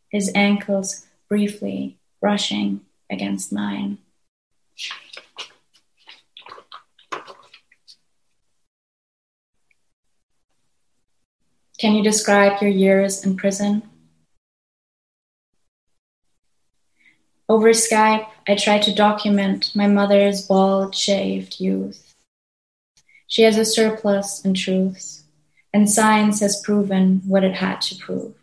his 0.08 0.32
ankles 0.34 1.04
briefly 1.28 1.98
brushing 2.18 2.80
against 3.10 3.52
mine. 3.52 3.98
Can 11.78 11.94
you 11.94 12.02
describe 12.02 12.62
your 12.62 12.70
years 12.70 13.24
in 13.24 13.36
prison? 13.36 13.82
Over 17.46 17.70
Skype, 17.70 18.26
I 18.48 18.54
tried 18.54 18.82
to 18.82 18.94
document 18.94 19.70
my 19.74 19.86
mother's 19.86 20.46
bald 20.46 20.94
shaved 20.94 21.60
youth. 21.60 22.14
She 23.26 23.42
has 23.42 23.58
a 23.58 23.64
surplus 23.64 24.42
in 24.44 24.54
truths, 24.54 25.24
and 25.72 25.90
science 25.90 26.40
has 26.40 26.62
proven 26.62 27.20
what 27.26 27.44
it 27.44 27.56
had 27.56 27.80
to 27.82 27.96
prove. 27.96 28.34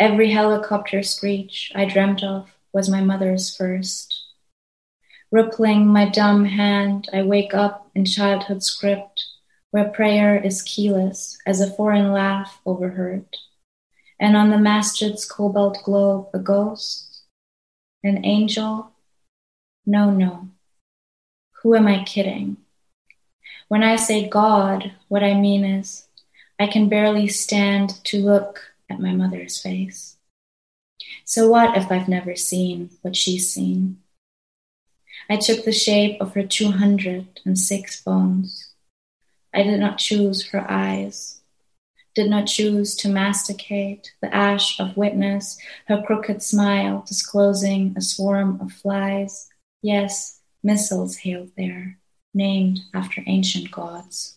Every 0.00 0.32
helicopter 0.32 1.02
screech 1.04 1.70
I 1.74 1.84
dreamt 1.84 2.24
of 2.24 2.50
was 2.74 2.90
my 2.90 3.00
mother's 3.00 3.56
first. 3.56 4.22
Rippling 5.30 5.86
my 5.86 6.08
dumb 6.08 6.44
hand, 6.44 7.08
I 7.12 7.22
wake 7.22 7.54
up 7.54 7.90
in 7.94 8.04
childhood 8.04 8.62
script 8.62 9.24
where 9.70 9.88
prayer 9.88 10.36
is 10.36 10.62
keyless 10.62 11.38
as 11.46 11.60
a 11.60 11.70
foreign 11.70 12.12
laugh 12.12 12.60
overheard. 12.66 13.26
And 14.20 14.36
on 14.36 14.50
the 14.50 14.58
masjid's 14.58 15.24
cobalt 15.24 15.78
globe, 15.84 16.28
a 16.34 16.38
ghost, 16.38 17.22
an 18.04 18.24
angel. 18.24 18.92
No, 19.86 20.10
no. 20.10 20.50
Who 21.62 21.74
am 21.74 21.88
I 21.88 22.04
kidding? 22.04 22.58
When 23.68 23.82
I 23.82 23.96
say 23.96 24.28
God, 24.28 24.92
what 25.08 25.24
I 25.24 25.34
mean 25.34 25.64
is 25.64 26.06
I 26.60 26.66
can 26.66 26.88
barely 26.88 27.28
stand 27.28 28.04
to 28.04 28.18
look 28.18 28.60
at 28.88 29.00
my 29.00 29.12
mother's 29.12 29.60
face. 29.60 30.13
So 31.24 31.48
what 31.48 31.76
if 31.76 31.90
I've 31.90 32.08
never 32.08 32.36
seen 32.36 32.90
what 33.02 33.16
she's 33.16 33.52
seen? 33.52 33.98
I 35.28 35.36
took 35.36 35.64
the 35.64 35.72
shape 35.72 36.20
of 36.20 36.34
her 36.34 36.42
206 36.42 38.02
bones. 38.02 38.70
I 39.54 39.62
did 39.62 39.80
not 39.80 39.98
choose 39.98 40.48
her 40.48 40.66
eyes, 40.68 41.40
did 42.14 42.28
not 42.28 42.46
choose 42.46 42.94
to 42.96 43.08
masticate 43.08 44.12
the 44.20 44.34
ash 44.34 44.78
of 44.78 44.96
witness, 44.96 45.58
her 45.86 46.02
crooked 46.02 46.42
smile 46.42 47.04
disclosing 47.06 47.94
a 47.96 48.00
swarm 48.00 48.60
of 48.60 48.72
flies. 48.72 49.48
Yes, 49.82 50.40
missiles 50.62 51.16
hailed 51.16 51.50
there, 51.56 51.98
named 52.32 52.80
after 52.92 53.22
ancient 53.26 53.70
gods. 53.70 54.36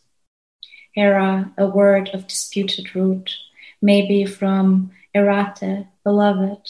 Hera, 0.94 1.52
a 1.58 1.68
word 1.68 2.10
of 2.14 2.28
disputed 2.28 2.96
root, 2.96 3.36
maybe 3.82 4.26
from 4.26 4.92
erate, 5.14 5.88
beloved. 6.08 6.70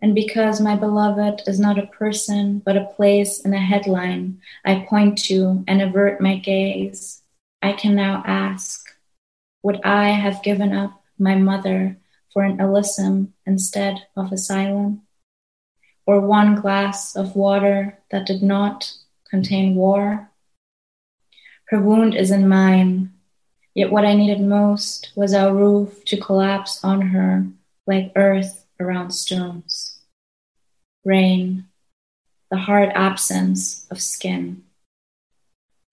And 0.00 0.14
because 0.14 0.60
my 0.60 0.76
beloved 0.76 1.42
is 1.48 1.58
not 1.58 1.76
a 1.76 1.88
person, 1.88 2.62
but 2.64 2.76
a 2.76 2.92
place 2.96 3.44
and 3.44 3.52
a 3.52 3.58
headline 3.58 4.40
I 4.64 4.86
point 4.88 5.18
to 5.24 5.64
and 5.66 5.82
avert 5.82 6.20
my 6.20 6.36
gaze, 6.36 7.22
I 7.60 7.72
can 7.72 7.96
now 7.96 8.22
ask 8.24 8.94
Would 9.64 9.80
I 9.82 10.10
have 10.10 10.44
given 10.44 10.72
up 10.72 11.02
my 11.18 11.34
mother 11.34 11.96
for 12.32 12.44
an 12.44 12.60
Elysium 12.60 13.34
instead 13.44 14.06
of 14.16 14.30
asylum? 14.30 15.02
Or 16.06 16.20
one 16.20 16.54
glass 16.54 17.16
of 17.16 17.34
water 17.34 17.98
that 18.12 18.24
did 18.24 18.40
not 18.40 18.92
contain 19.28 19.74
war? 19.74 20.30
Her 21.70 21.80
wound 21.82 22.14
is 22.14 22.30
in 22.30 22.48
mine, 22.48 23.12
yet 23.74 23.90
what 23.90 24.04
I 24.04 24.14
needed 24.14 24.40
most 24.40 25.10
was 25.16 25.34
our 25.34 25.52
roof 25.52 26.04
to 26.04 26.16
collapse 26.16 26.84
on 26.84 27.00
her 27.08 27.46
like 27.90 28.12
earth 28.14 28.59
around 28.80 29.10
stones. 29.10 30.00
Rain, 31.04 31.66
the 32.50 32.58
hard 32.58 32.90
absence 32.94 33.86
of 33.90 34.00
skin, 34.00 34.64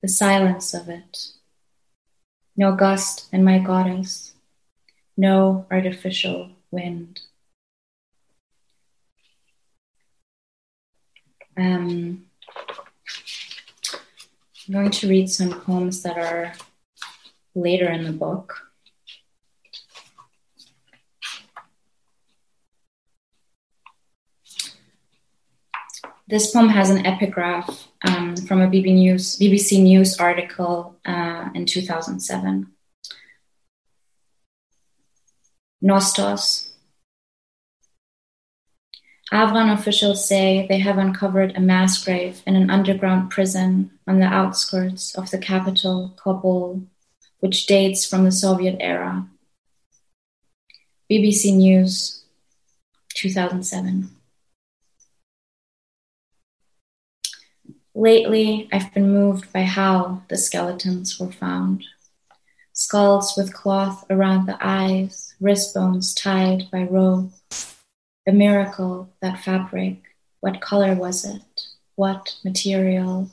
the 0.01 0.07
silence 0.07 0.73
of 0.73 0.89
it. 0.89 1.31
No 2.55 2.75
gust 2.75 3.27
in 3.31 3.43
my 3.43 3.59
goddess, 3.59 4.33
no 5.15 5.65
artificial 5.69 6.49
wind. 6.71 7.21
Um, 11.55 12.25
I'm 14.67 14.73
going 14.73 14.91
to 14.91 15.09
read 15.09 15.29
some 15.29 15.61
poems 15.61 16.03
that 16.03 16.17
are 16.17 16.53
later 17.55 17.89
in 17.89 18.03
the 18.03 18.11
book. 18.11 18.66
This 26.29 26.51
poem 26.51 26.67
has 26.67 26.89
an 26.89 27.05
epigraph 27.05 27.87
um, 28.05 28.35
from 28.35 28.59
a 28.59 28.67
BBC 28.67 28.93
News, 28.95 29.37
BBC 29.37 29.81
News 29.81 30.17
article 30.17 30.97
uh, 31.05 31.49
in 31.55 31.65
2007. 31.65 32.67
Nostos. 35.81 36.67
Afghan 39.31 39.69
officials 39.69 40.27
say 40.27 40.65
they 40.67 40.79
have 40.79 40.97
uncovered 40.97 41.55
a 41.55 41.61
mass 41.61 42.03
grave 42.03 42.41
in 42.45 42.57
an 42.57 42.69
underground 42.69 43.29
prison 43.29 43.91
on 44.05 44.19
the 44.19 44.25
outskirts 44.25 45.15
of 45.15 45.31
the 45.31 45.37
capital, 45.37 46.13
Kabul, 46.17 46.81
which 47.39 47.67
dates 47.67 48.05
from 48.05 48.25
the 48.25 48.31
Soviet 48.33 48.75
era. 48.81 49.25
BBC 51.09 51.55
News, 51.55 52.25
2007. 53.13 54.16
Lately, 57.99 58.69
I've 58.71 58.93
been 58.93 59.11
moved 59.11 59.51
by 59.51 59.63
how 59.63 60.21
the 60.29 60.37
skeletons 60.37 61.19
were 61.19 61.31
found. 61.31 61.83
Skulls 62.71 63.33
with 63.35 63.55
cloth 63.55 64.05
around 64.11 64.45
the 64.45 64.57
eyes, 64.61 65.33
wrist 65.41 65.73
bones 65.73 66.13
tied 66.13 66.69
by 66.71 66.83
rope. 66.83 67.31
A 68.27 68.31
miracle, 68.31 69.09
that 69.23 69.39
fabric. 69.39 69.97
What 70.41 70.61
color 70.61 70.93
was 70.93 71.25
it? 71.25 71.41
What 71.95 72.35
material? 72.45 73.31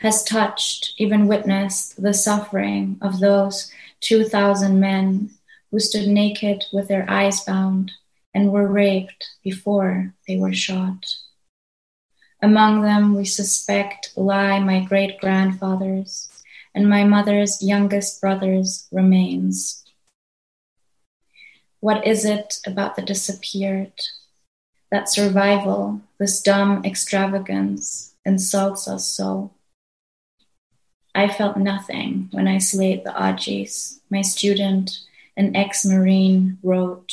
Has 0.00 0.24
touched, 0.24 0.92
even 0.98 1.26
witnessed, 1.26 2.02
the 2.02 2.12
suffering 2.12 2.98
of 3.00 3.18
those 3.18 3.72
2,000 4.00 4.78
men 4.78 5.30
who 5.70 5.80
stood 5.80 6.06
naked 6.06 6.66
with 6.70 6.88
their 6.88 7.08
eyes 7.08 7.40
bound 7.44 7.92
and 8.34 8.52
were 8.52 8.68
raped 8.68 9.26
before 9.42 10.12
they 10.28 10.36
were 10.36 10.52
shot. 10.52 11.06
Among 12.42 12.80
them, 12.80 13.14
we 13.14 13.26
suspect 13.26 14.12
lie 14.16 14.58
my 14.60 14.80
great 14.80 15.20
grandfather's 15.20 16.28
and 16.74 16.88
my 16.88 17.04
mother's 17.04 17.62
youngest 17.62 18.20
brother's 18.20 18.86
remains. 18.90 19.84
What 21.80 22.06
is 22.06 22.24
it 22.24 22.60
about 22.66 22.96
the 22.96 23.02
disappeared? 23.02 23.92
That 24.90 25.08
survival, 25.08 26.00
this 26.18 26.40
dumb 26.40 26.82
extravagance, 26.84 28.14
insults 28.24 28.88
us 28.88 29.06
so. 29.06 29.52
I 31.14 31.28
felt 31.28 31.56
nothing 31.56 32.28
when 32.30 32.48
I 32.48 32.58
slayed 32.58 33.04
the 33.04 33.10
Hajis, 33.10 34.00
my 34.08 34.22
student, 34.22 35.00
an 35.36 35.54
ex 35.56 35.84
Marine, 35.84 36.58
wrote. 36.62 37.12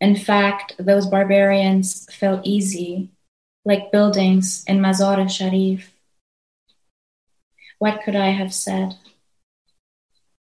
In 0.00 0.14
fact, 0.14 0.74
those 0.78 1.06
barbarians 1.06 2.06
felt 2.12 2.46
easy 2.46 3.10
like 3.68 3.92
buildings 3.92 4.64
in 4.66 4.78
Mazar 4.78 5.30
Sharif. 5.30 5.92
What 7.78 8.00
could 8.02 8.16
I 8.16 8.28
have 8.30 8.54
said? 8.54 8.94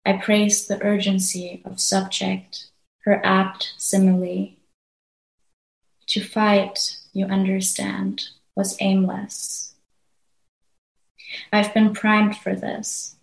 I 0.07 0.12
praised 0.12 0.68
the 0.68 0.81
urgency 0.81 1.61
of 1.64 1.81
subject, 1.81 2.66
her 3.01 3.20
apt 3.27 3.75
simile. 3.79 4.51
To 6.07 6.20
fight, 6.23 6.99
you 7.12 7.27
understand, 7.27 8.29
was 8.55 8.77
aimless. 8.79 9.75
I've 11.53 11.75
been 11.75 11.92
primed 11.92 12.37
for 12.37 12.55
this, 12.55 13.16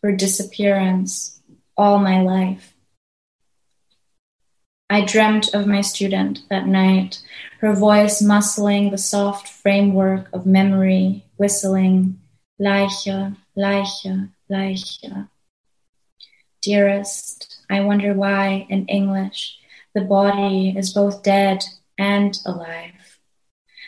for 0.00 0.10
disappearance, 0.10 1.40
all 1.76 2.00
my 2.00 2.22
life. 2.22 2.74
I 4.90 5.04
dreamt 5.04 5.54
of 5.54 5.66
my 5.66 5.82
student 5.82 6.48
that 6.48 6.66
night, 6.66 7.20
her 7.60 7.74
voice 7.74 8.22
muscling 8.22 8.90
the 8.90 8.96
soft 8.96 9.46
framework 9.46 10.30
of 10.32 10.46
memory, 10.46 11.26
whistling, 11.36 12.18
Leiche, 12.58 13.36
Leiche, 13.54 14.30
Leiche. 14.50 15.28
Dearest, 16.62 17.58
I 17.68 17.80
wonder 17.82 18.14
why 18.14 18.66
in 18.70 18.86
English 18.86 19.58
the 19.94 20.00
body 20.00 20.74
is 20.76 20.94
both 20.94 21.22
dead 21.22 21.64
and 21.98 22.38
alive. 22.46 23.18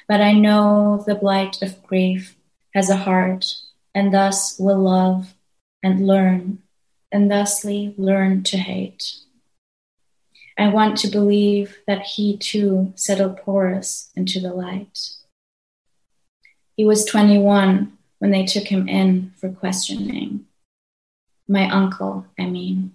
But 0.06 0.20
I 0.20 0.32
know 0.32 1.02
the 1.06 1.14
blight 1.14 1.62
of 1.62 1.82
grief 1.82 2.36
has 2.74 2.90
a 2.90 2.96
heart, 2.96 3.54
and 3.94 4.12
thus 4.12 4.58
will 4.58 4.78
love 4.78 5.34
and 5.82 6.06
learn, 6.06 6.58
and 7.10 7.30
thusly 7.30 7.94
learn 7.96 8.42
to 8.44 8.58
hate. 8.58 9.14
I 10.60 10.68
want 10.68 10.98
to 10.98 11.08
believe 11.08 11.78
that 11.86 12.02
he 12.02 12.36
too 12.36 12.92
settled 12.94 13.38
porous 13.38 14.10
into 14.14 14.40
the 14.40 14.52
light. 14.52 15.14
He 16.76 16.84
was 16.84 17.06
21 17.06 17.96
when 18.18 18.30
they 18.30 18.44
took 18.44 18.64
him 18.64 18.86
in 18.86 19.32
for 19.38 19.48
questioning. 19.48 20.44
My 21.48 21.66
uncle, 21.70 22.26
I 22.38 22.44
mean. 22.44 22.92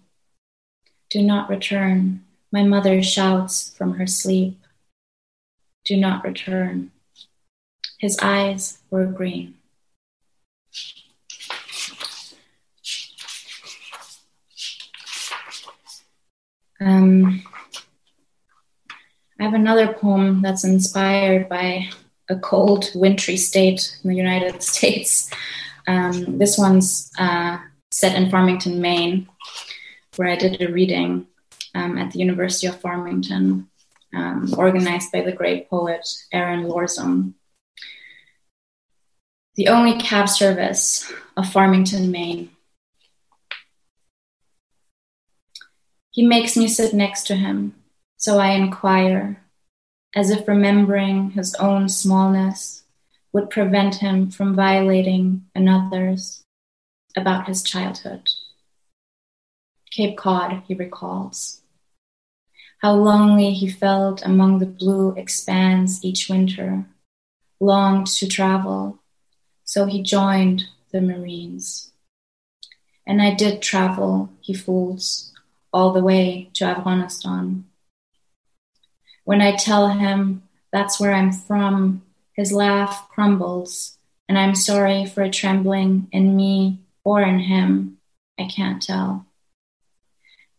Do 1.10 1.24
not 1.24 1.50
return, 1.50 2.24
my 2.52 2.62
mother 2.62 3.02
shouts 3.02 3.76
from 3.76 3.96
her 3.96 4.06
sleep. 4.06 4.60
Do 5.86 5.98
not 5.98 6.24
return. 6.24 6.92
His 7.98 8.20
eyes 8.22 8.78
were 8.92 9.08
green. 9.08 9.56
Um, 16.80 17.44
I 19.40 19.44
have 19.44 19.54
another 19.54 19.94
poem 19.94 20.42
that's 20.42 20.64
inspired 20.64 21.50
by 21.50 21.90
a 22.30 22.36
cold, 22.38 22.90
wintry 22.96 23.38
state 23.38 23.98
in 24.04 24.10
the 24.10 24.16
United 24.16 24.62
States. 24.74 25.30
Um, 25.88 26.38
this 26.38 26.58
one's 26.58 27.12
uh, 27.18 27.60
set 27.92 28.16
in 28.16 28.30
Farmington, 28.30 28.82
Maine, 28.82 29.28
where 30.16 30.30
I 30.30 30.36
did 30.36 30.62
a 30.62 30.72
reading 30.72 31.28
um, 31.76 31.98
at 31.98 32.12
the 32.12 32.20
University 32.20 32.68
of 32.68 32.80
Farmington, 32.80 33.70
um, 34.14 34.54
organized 34.58 35.12
by 35.12 35.22
the 35.22 35.32
great 35.32 35.70
poet 35.70 36.08
Aaron 36.32 36.64
Lorzum. 36.64 37.34
The 39.56 39.68
only 39.68 40.00
cab 40.00 40.28
service 40.28 41.12
of 41.38 41.52
Farmington, 41.52 42.12
Maine. 42.12 42.50
He 46.16 46.26
makes 46.26 46.56
me 46.56 46.70
sit 46.70 46.94
next 46.94 47.28
to 47.28 47.36
him 47.36 47.76
so 48.16 48.40
I 48.40 48.52
inquire, 48.52 49.44
as 50.16 50.30
if 50.30 50.48
remembering 50.48 51.32
his 51.32 51.54
own 51.56 51.90
smallness 51.90 52.84
would 53.34 53.50
prevent 53.50 53.96
him 53.96 54.32
from 54.32 54.56
violating 54.56 55.44
another's 55.54 56.42
about 57.18 57.50
his 57.50 57.62
childhood. 57.62 58.30
Cape 59.92 60.16
Cod, 60.18 60.64
he 60.66 60.74
recalls. 60.74 61.62
How 62.82 62.94
lonely 62.94 63.52
he 63.52 63.70
felt 63.70 64.26
among 64.26 64.60
the 64.60 64.66
blue 64.66 65.14
expanse 65.18 66.04
each 66.06 66.30
winter, 66.30 66.86
longed 67.60 68.08
to 68.08 68.28
travel, 68.28 69.00
so 69.66 69.86
he 69.86 70.02
joined 70.02 70.64
the 70.94 71.02
Marines. 71.02 71.92
And 73.06 73.22
I 73.22 73.34
did 73.34 73.62
travel, 73.62 74.30
he 74.40 74.54
fools, 74.54 75.35
all 75.76 75.92
the 75.92 76.02
way 76.02 76.50
to 76.54 76.64
Afghanistan. 76.64 77.66
When 79.26 79.42
I 79.42 79.58
tell 79.58 79.90
him 79.90 80.44
that's 80.72 81.02
where 81.02 81.12
I'm 81.14 81.34
from, 81.34 82.02
his 82.32 82.54
laugh 82.54 83.10
crumbles, 83.10 83.98
and 84.30 84.40
I'm 84.40 84.56
sorry 84.56 85.06
for 85.06 85.22
a 85.22 85.30
trembling 85.30 86.08
in 86.14 86.34
me 86.38 86.80
or 87.04 87.22
in 87.22 87.40
him. 87.40 87.98
I 88.40 88.46
can't 88.46 88.82
tell. 88.82 89.26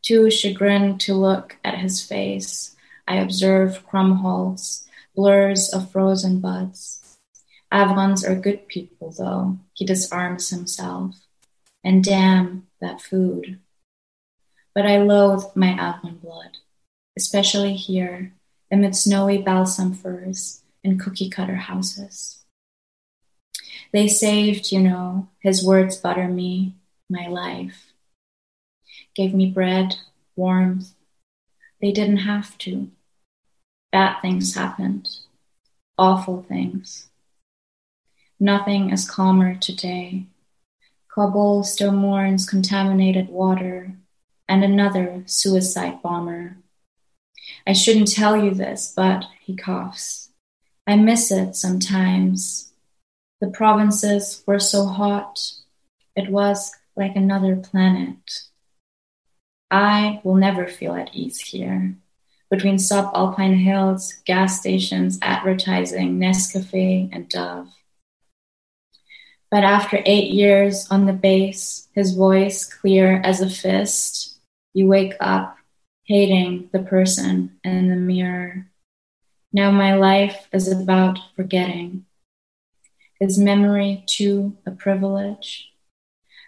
Too 0.02 0.30
chagrined 0.30 1.00
to 1.00 1.14
look 1.14 1.56
at 1.64 1.78
his 1.78 2.02
face, 2.02 2.76
I 3.08 3.16
observe 3.16 3.86
crumb 3.86 4.16
holes, 4.16 4.86
blurs 5.14 5.72
of 5.72 5.90
frozen 5.90 6.40
buds. 6.40 7.16
Afghans 7.72 8.22
are 8.22 8.34
good 8.34 8.68
people, 8.68 9.14
though. 9.16 9.58
He 9.72 9.86
disarms 9.86 10.50
himself. 10.50 11.16
And 11.82 12.04
damn 12.04 12.66
that 12.82 13.00
food. 13.00 13.60
But 14.76 14.84
I 14.84 14.98
loathe 14.98 15.44
my 15.54 15.68
Afghan 15.68 16.16
blood, 16.18 16.58
especially 17.16 17.76
here 17.76 18.34
amid 18.70 18.94
snowy 18.94 19.38
balsam 19.38 19.94
firs 19.94 20.62
and 20.84 21.00
cookie 21.00 21.30
cutter 21.30 21.54
houses. 21.54 22.44
They 23.94 24.06
saved, 24.06 24.70
you 24.70 24.80
know, 24.80 25.30
his 25.40 25.64
words 25.64 25.96
butter 25.96 26.28
me, 26.28 26.74
my 27.08 27.26
life. 27.26 27.94
Gave 29.14 29.32
me 29.32 29.50
bread, 29.50 29.96
warmth. 30.36 30.92
They 31.80 31.90
didn't 31.90 32.28
have 32.28 32.58
to. 32.58 32.90
Bad 33.92 34.20
things 34.20 34.54
happened, 34.54 35.08
awful 35.96 36.42
things. 36.42 37.08
Nothing 38.38 38.90
is 38.90 39.10
calmer 39.10 39.54
today. 39.54 40.26
Kabul 41.08 41.64
still 41.64 41.92
mourns 41.92 42.46
contaminated 42.46 43.30
water 43.30 43.96
and 44.48 44.62
another 44.64 45.22
suicide 45.26 46.00
bomber 46.02 46.56
I 47.66 47.72
shouldn't 47.72 48.12
tell 48.12 48.36
you 48.36 48.52
this, 48.52 48.92
but 48.94 49.24
he 49.40 49.56
coughs. 49.56 50.30
I 50.86 50.96
miss 50.96 51.30
it 51.30 51.56
sometimes. 51.56 52.72
The 53.40 53.48
provinces 53.48 54.42
were 54.46 54.58
so 54.58 54.86
hot. 54.86 55.52
It 56.14 56.30
was 56.30 56.72
like 56.96 57.16
another 57.16 57.56
planet. 57.56 58.42
I 59.70 60.20
will 60.22 60.36
never 60.36 60.66
feel 60.66 60.94
at 60.94 61.14
ease 61.14 61.40
here. 61.40 61.96
Between 62.50 62.76
subalpine 62.76 63.62
hills, 63.62 64.14
gas 64.24 64.60
stations, 64.60 65.18
advertising, 65.20 66.18
Nescafe, 66.18 67.08
and 67.12 67.28
Dove. 67.28 67.68
But 69.50 69.64
after 69.64 70.00
eight 70.06 70.30
years 70.30 70.86
on 70.90 71.06
the 71.06 71.12
base, 71.12 71.88
his 71.92 72.14
voice 72.14 72.64
clear 72.64 73.20
as 73.24 73.40
a 73.40 73.50
fist, 73.50 74.35
you 74.76 74.86
wake 74.86 75.14
up 75.20 75.56
hating 76.04 76.68
the 76.70 76.80
person 76.80 77.58
in 77.64 77.88
the 77.88 77.96
mirror. 77.96 78.66
Now 79.50 79.70
my 79.70 79.94
life 79.96 80.48
is 80.52 80.70
about 80.70 81.18
forgetting. 81.34 82.04
Is 83.18 83.38
memory 83.38 84.04
too 84.06 84.58
a 84.66 84.72
privilege? 84.72 85.70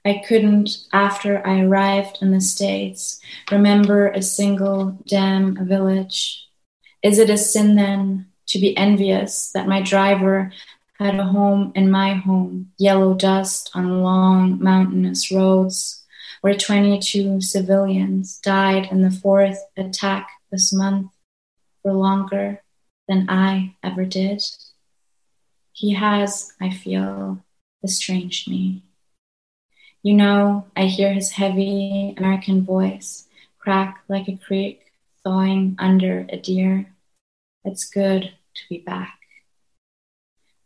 I 0.04 0.22
couldn't, 0.28 0.76
after 0.92 1.44
I 1.46 1.62
arrived 1.62 2.18
in 2.20 2.30
the 2.30 2.42
States, 2.42 3.18
remember 3.50 4.08
a 4.08 4.20
single 4.20 4.98
damn 5.06 5.66
village. 5.66 6.46
Is 7.02 7.18
it 7.18 7.30
a 7.30 7.38
sin 7.38 7.76
then 7.76 8.26
to 8.48 8.58
be 8.58 8.76
envious 8.76 9.52
that 9.52 9.68
my 9.68 9.80
driver 9.80 10.52
had 10.98 11.14
a 11.14 11.24
home 11.24 11.72
in 11.74 11.90
my 11.90 12.12
home, 12.12 12.72
yellow 12.76 13.14
dust 13.14 13.70
on 13.72 14.02
long 14.02 14.62
mountainous 14.62 15.32
roads, 15.32 16.04
where 16.40 16.54
22 16.54 17.40
civilians 17.40 18.38
died 18.38 18.88
in 18.90 19.02
the 19.02 19.10
fourth 19.10 19.58
attack 19.76 20.28
this 20.50 20.72
month 20.72 21.10
for 21.82 21.92
longer 21.92 22.62
than 23.06 23.28
I 23.28 23.74
ever 23.82 24.04
did. 24.04 24.42
He 25.72 25.94
has, 25.94 26.52
I 26.60 26.70
feel, 26.70 27.42
estranged 27.82 28.48
me. 28.48 28.82
You 30.02 30.14
know, 30.14 30.66
I 30.76 30.86
hear 30.86 31.12
his 31.12 31.32
heavy 31.32 32.14
American 32.16 32.64
voice 32.64 33.26
crack 33.58 34.02
like 34.08 34.28
a 34.28 34.36
creek 34.36 34.92
thawing 35.22 35.76
under 35.78 36.26
a 36.30 36.36
deer. 36.36 36.94
It's 37.64 37.84
good 37.84 38.22
to 38.54 38.62
be 38.68 38.78
back. 38.78 39.18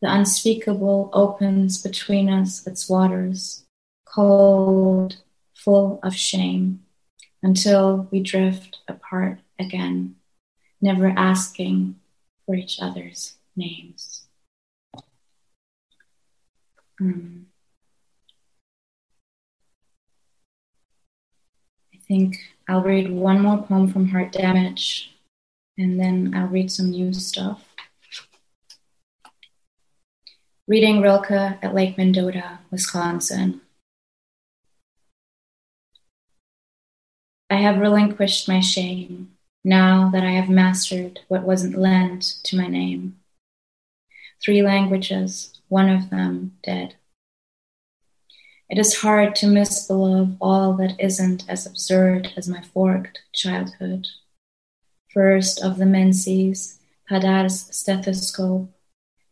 The 0.01 0.13
unspeakable 0.13 1.11
opens 1.13 1.83
between 1.83 2.29
us 2.29 2.67
its 2.67 2.89
waters, 2.89 3.65
cold 4.05 5.17
full 5.65 6.01
of 6.03 6.15
shame 6.15 6.85
until 7.43 8.09
we 8.11 8.21
drift 8.21 8.79
apart 8.89 9.39
again, 9.59 10.17
never 10.81 11.09
asking 11.09 11.97
for 12.45 12.55
each 12.55 12.79
other's 12.81 13.35
names. 13.57 14.27
Um, 17.01 17.47
I 21.95 21.99
think 22.07 22.39
I'll 22.69 22.83
read 22.83 23.11
one 23.11 23.41
more 23.43 23.63
poem 23.63 23.93
from 23.93 24.09
Hard 24.09 24.31
Damage 24.31 25.15
and 25.79 25.99
then 25.99 26.33
I'll 26.35 26.49
read 26.49 26.71
some 26.71 26.91
new 26.91 27.13
stuff. 27.13 27.65
Reading 30.69 31.01
Rilke 31.01 31.33
at 31.33 31.75
Lake 31.75 31.99
Mendota, 31.99 32.61
Wisconsin. 32.71 33.61
I 37.53 37.57
have 37.57 37.81
relinquished 37.81 38.49
my 38.49 38.61
shame 38.61 39.33
now 39.63 40.09
that 40.15 40.25
I 40.25 40.31
have 40.31 40.49
mastered 40.49 41.21
what 41.29 41.43
wasn't 41.43 41.77
lent 41.77 42.23
to 42.45 42.57
my 42.57 42.67
name. 42.67 43.17
Three 44.43 44.63
languages, 44.63 45.61
one 45.69 45.91
of 45.91 46.09
them 46.09 46.57
dead. 46.63 46.95
It 48.71 48.79
is 48.79 49.03
hard 49.03 49.35
to 49.37 49.47
misbelieve 49.47 50.35
all 50.41 50.73
that 50.79 50.97
isn't 50.99 51.45
as 51.47 51.67
absurd 51.67 52.33
as 52.39 52.49
my 52.49 52.63
forked 52.63 53.21
childhood. 53.35 54.07
First 55.13 55.63
of 55.63 55.77
the 55.77 55.85
menses, 55.85 56.79
Padar's 57.07 57.67
stethoscope, 57.77 58.71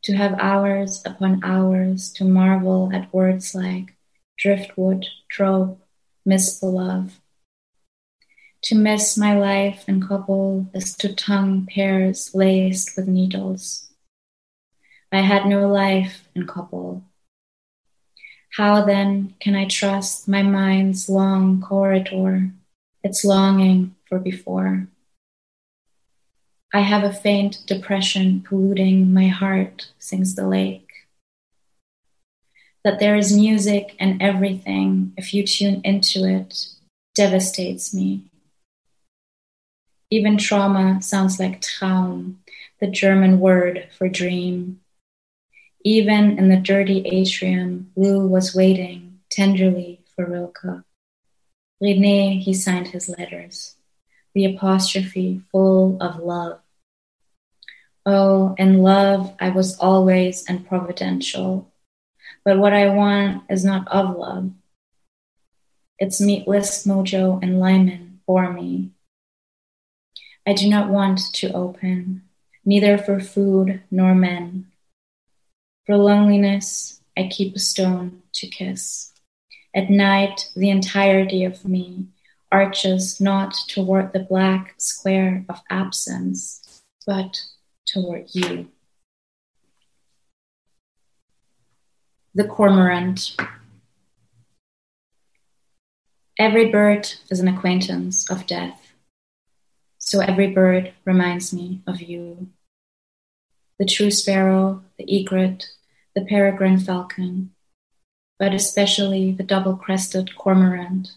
to 0.03 0.13
have 0.13 0.39
hours 0.39 1.01
upon 1.07 1.43
hours 1.43 2.13
to 2.13 2.25
marvel 2.25 2.91
at 2.93 3.15
words 3.15 3.55
like 3.55 3.97
driftwood, 4.37 5.07
trope, 5.31 5.81
misbelove. 6.27 7.19
To 8.65 8.75
miss 8.75 9.17
my 9.17 9.39
life 9.39 9.85
and 9.89 10.07
couple 10.07 10.69
is 10.75 10.95
to 10.99 11.15
tongue 11.15 11.67
pairs 11.67 12.35
laced 12.35 12.95
with 12.95 13.09
needles. 13.09 13.89
I 15.11 15.23
had 15.23 15.47
no 15.47 15.67
life 15.67 16.29
in 16.35 16.47
couple. 16.47 17.03
How 18.57 18.85
then 18.85 19.35
can 19.41 19.55
I 19.57 19.67
trust 19.67 20.29
my 20.29 20.43
mind's 20.43 21.09
long 21.09 21.63
corridor, 21.63 22.51
its 23.03 23.25
longing 23.25 23.95
for 24.07 24.19
before? 24.19 24.89
I 26.73 26.81
have 26.81 27.03
a 27.03 27.13
faint 27.13 27.59
depression 27.67 28.43
polluting 28.43 29.13
my 29.13 29.29
heart, 29.29 29.89
sings 29.99 30.35
the 30.35 30.47
lake. 30.47 30.89
That 32.85 33.01
there 33.01 33.17
is 33.17 33.35
music 33.35 33.97
and 33.99 34.21
everything, 34.23 35.15
if 35.17 35.33
you 35.33 35.47
tune 35.47 35.81
into 35.83 36.25
it, 36.25 36.67
devastates 37.15 37.95
me. 37.95 38.30
Even 40.11 40.37
trauma 40.37 41.01
sounds 41.03 41.39
like 41.39 41.61
Traum, 41.61 42.41
the 42.81 42.89
German 42.89 43.41
word 43.41 43.89
for 43.97 44.09
dream. 44.09 44.81
Even 45.85 46.39
in 46.39 46.49
the 46.49 46.57
dirty 46.57 47.07
atrium, 47.07 47.91
Lou 47.97 48.27
was 48.27 48.55
waiting 48.55 49.21
tenderly 49.31 50.01
for 50.15 50.27
Rilke. 50.27 50.85
René, 51.83 52.41
he 52.41 52.53
signed 52.53 52.89
his 52.89 53.09
letters 53.09 53.77
the 54.35 54.45
apostrophe 54.45 55.43
full 55.51 56.01
of 56.01 56.21
love. 56.21 56.61
Oh, 58.07 58.55
in 58.59 58.83
love 58.83 59.35
I 59.41 59.51
was 59.51 59.79
always 59.79 60.45
and 60.47 60.67
providential, 60.67 61.73
but 62.45 62.59
what 62.59 62.73
I 62.73 62.89
want 62.89 63.45
is 63.51 63.65
not 63.65 63.89
of 63.89 64.17
love. 64.17 64.51
It's 65.99 66.21
meatless 66.21 66.87
mojo 66.87 67.43
and 67.43 67.61
Lyman 67.61 68.21
for 68.25 68.53
me. 68.53 68.91
I 70.51 70.53
do 70.53 70.69
not 70.69 70.91
want 70.91 71.21
to 71.35 71.53
open, 71.53 72.23
neither 72.65 72.99
for 72.99 73.21
food 73.21 73.85
nor 73.89 74.17
men. 74.17 74.67
For 75.87 75.97
loneliness, 75.97 77.01
I 77.17 77.29
keep 77.31 77.55
a 77.55 77.61
stone 77.61 78.23
to 78.33 78.49
kiss. 78.49 79.13
At 79.73 79.91
night, 79.91 80.51
the 80.57 80.69
entirety 80.69 81.45
of 81.45 81.65
me 81.65 82.09
arches 82.51 83.21
not 83.21 83.55
toward 83.69 84.13
the 84.13 84.27
black 84.29 84.75
square 84.77 85.45
of 85.49 85.61
absence, 85.71 86.83
but 87.07 87.41
toward 87.87 88.35
you. 88.35 88.67
The 92.35 92.49
cormorant. 92.49 93.37
Every 96.37 96.73
bird 96.73 97.09
is 97.31 97.39
an 97.39 97.47
acquaintance 97.47 98.29
of 98.29 98.49
death, 98.49 98.80
so 100.11 100.19
every 100.19 100.49
bird 100.49 100.93
reminds 101.05 101.53
me 101.53 101.83
of 101.87 102.01
you. 102.01 102.49
The 103.79 103.87
true 103.87 104.11
sparrow, 104.11 104.83
the 104.99 105.05
egret, 105.09 105.69
the 106.17 106.25
peregrine 106.25 106.81
falcon, 106.81 107.53
but 108.37 108.53
especially 108.53 109.31
the 109.31 109.45
double 109.45 109.77
crested 109.77 110.37
cormorant 110.37 111.13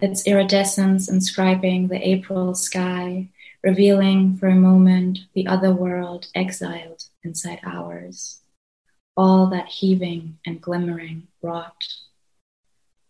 its 0.00 0.26
iridescence 0.26 1.08
inscribing 1.08 1.88
the 1.88 2.08
April 2.08 2.54
sky, 2.54 3.28
revealing 3.62 4.36
for 4.36 4.48
a 4.48 4.54
moment 4.54 5.18
the 5.34 5.46
other 5.46 5.72
world 5.72 6.26
exiled 6.34 7.04
inside 7.22 7.60
ours. 7.62 8.40
All 9.16 9.48
that 9.48 9.68
heaving 9.68 10.38
and 10.46 10.62
glimmering 10.62 11.28
wrought. 11.42 11.84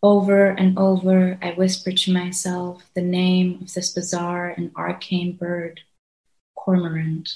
Over 0.05 0.49
and 0.49 0.79
over, 0.79 1.39
I 1.41 1.53
whispered 1.53 1.97
to 1.97 2.13
myself 2.13 2.83
the 2.93 3.01
name 3.01 3.61
of 3.63 3.73
this 3.73 3.91
bizarre 3.91 4.51
and 4.51 4.71
arcane 4.77 5.33
bird, 5.35 5.81
Cormorant. 6.55 7.35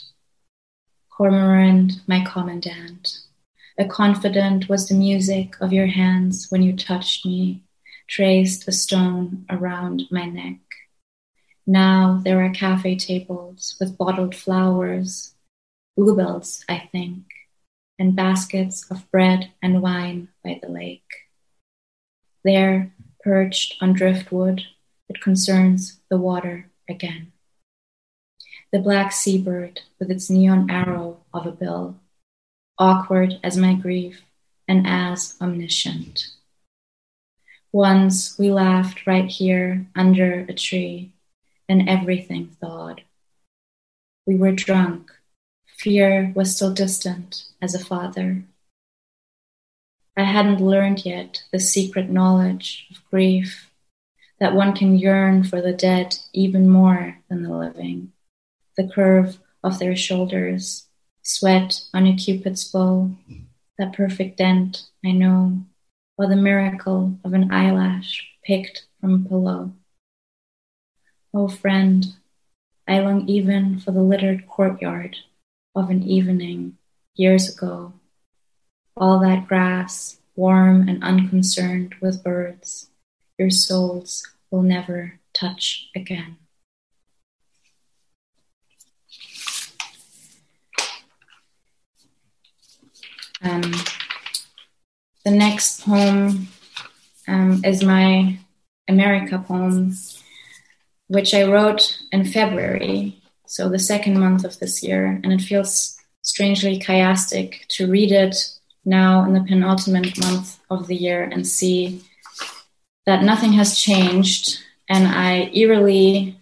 Cormorant, 1.09 1.95
my 2.07 2.23
commandant. 2.27 3.21
A 3.79 3.87
confidant 3.87 4.69
was 4.69 4.87
the 4.87 4.95
music 4.95 5.55
of 5.63 5.73
your 5.73 5.87
hands 5.87 6.51
when 6.51 6.61
you 6.61 6.77
touched 6.77 7.25
me, 7.25 7.63
traced 8.07 8.69
a 8.69 8.73
stone 8.73 9.47
around 9.49 10.03
my 10.11 10.27
neck. 10.27 10.61
Now 11.67 12.21
there 12.23 12.45
are 12.45 12.51
cafe 12.51 12.97
tables 12.97 13.79
with 13.81 13.97
bottled 13.97 14.35
flowers, 14.35 15.33
bluebells, 15.97 16.67
I 16.69 16.87
think, 16.93 17.25
and 17.99 18.15
baskets 18.15 18.85
of 18.91 19.11
bread 19.11 19.53
and 19.63 19.81
wine 19.81 20.29
by 20.45 20.61
the 20.61 20.69
lake. 20.69 21.28
There, 22.45 22.93
perched 23.21 23.77
on 23.81 23.93
driftwood, 23.93 24.63
it 25.09 25.21
concerns 25.21 26.01
the 26.09 26.19
water 26.19 26.71
again. 26.89 27.33
The 28.73 28.79
black 28.79 29.13
seabird 29.13 29.81
with 29.99 30.11
its 30.11 30.29
neon 30.29 30.71
arrow 30.71 31.19
of 31.33 31.47
a 31.47 31.53
bill, 31.53 31.97
awkward 32.79 33.41
as 33.43 33.57
my 33.57 33.75
grief 33.75 34.23
and 34.67 34.87
as 34.87 35.37
omniscient. 35.41 36.29
Once 37.73 38.39
we 38.39 38.51
laughed 38.51 39.07
right 39.07 39.29
here 39.29 39.87
under 39.95 40.47
a 40.49 40.55
tree, 40.55 41.13
and 41.69 41.89
everything 41.89 42.57
thawed. 42.61 43.03
We 44.27 44.37
were 44.37 44.53
drunk. 44.53 45.11
Fear 45.67 46.33
was 46.35 46.57
still 46.57 46.73
distant 46.73 47.45
as 47.61 47.75
a 47.75 47.85
father. 47.85 48.43
I 50.19 50.25
hadn't 50.25 50.61
learned 50.61 51.07
yet 51.07 51.45
the 51.53 51.61
secret 51.61 52.11
knowledge 52.11 52.89
of 52.91 53.09
grief 53.09 53.71
that 54.41 54.53
one 54.53 54.75
can 54.75 54.99
yearn 54.99 55.45
for 55.45 55.63
the 55.63 55.73
dead 55.73 56.17
even 56.33 56.69
more 56.69 57.19
than 57.29 57.45
the 57.45 57.57
living. 57.57 58.11
The 58.77 58.89
curve 58.89 59.39
of 59.63 59.79
their 59.79 59.95
shoulders, 59.95 60.87
sweat 61.23 61.83
on 61.95 62.09
a 62.09 62.17
cupid's 62.17 62.65
bow, 62.65 63.13
that 63.79 63.93
perfect 63.93 64.39
dent, 64.39 64.89
I 65.05 65.13
know, 65.13 65.61
or 66.17 66.27
the 66.27 66.35
miracle 66.35 67.17
of 67.23 67.33
an 67.33 67.53
eyelash 67.53 68.27
picked 68.43 68.87
from 69.01 69.15
a 69.15 69.29
pillow. 69.29 69.73
Oh, 71.33 71.47
friend, 71.47 72.05
I 72.89 72.99
long 72.99 73.29
even 73.29 73.79
for 73.79 73.93
the 73.93 74.03
littered 74.03 74.49
courtyard 74.49 75.17
of 75.77 75.91
an 75.91 76.03
evening 76.03 76.77
years 77.15 77.55
ago. 77.55 77.93
All 79.01 79.21
that 79.21 79.47
grass, 79.47 80.19
warm 80.35 80.89
and 80.89 81.05
unconcerned 81.05 81.95
with 82.01 82.25
birds, 82.25 82.91
your 83.39 83.49
souls 83.49 84.27
will 84.51 84.63
never 84.63 85.21
touch 85.33 85.89
again. 85.95 86.37
Um, 93.41 93.73
the 95.25 95.31
next 95.31 95.85
poem 95.85 96.49
um, 97.29 97.65
is 97.65 97.85
my 97.85 98.37
America 98.89 99.39
poem, 99.47 99.95
which 101.07 101.35
I 101.35 101.45
wrote 101.45 102.01
in 102.11 102.25
February, 102.25 103.23
so 103.47 103.69
the 103.69 103.79
second 103.79 104.19
month 104.19 104.45
of 104.45 104.59
this 104.59 104.83
year, 104.83 105.21
and 105.23 105.33
it 105.33 105.41
feels 105.41 105.97
strangely 106.23 106.81
chiastic 106.81 107.65
to 107.69 107.89
read 107.89 108.11
it 108.11 108.58
now 108.85 109.25
in 109.25 109.35
the 109.35 109.41
penultimate 109.41 110.19
month 110.19 110.59
of 110.71 110.87
the 110.87 110.97
year 110.97 111.25
and 111.25 111.47
see 111.47 112.03
that 113.07 113.23
nothing 113.23 113.53
has 113.53 113.79
changed. 113.79 114.61
And 114.89 115.07
I 115.07 115.51
eerily, 115.55 116.39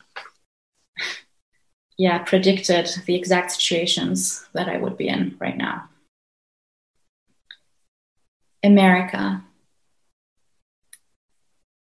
yeah, 1.96 2.18
predicted 2.18 2.88
the 3.06 3.14
exact 3.14 3.52
situations 3.52 4.46
that 4.52 4.68
I 4.68 4.76
would 4.76 4.96
be 4.96 5.08
in 5.08 5.36
right 5.40 5.56
now. 5.56 5.88
America. 8.62 9.44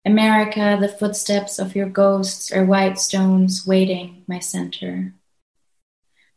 America, 0.05 0.77
the 0.81 0.89
footsteps 0.89 1.59
of 1.59 1.75
your 1.75 1.89
ghosts 1.89 2.53
are 2.53 2.65
white 2.65 2.99
stones 2.99 3.67
waiting 3.67 4.23
my 4.27 4.39
center. 4.39 5.15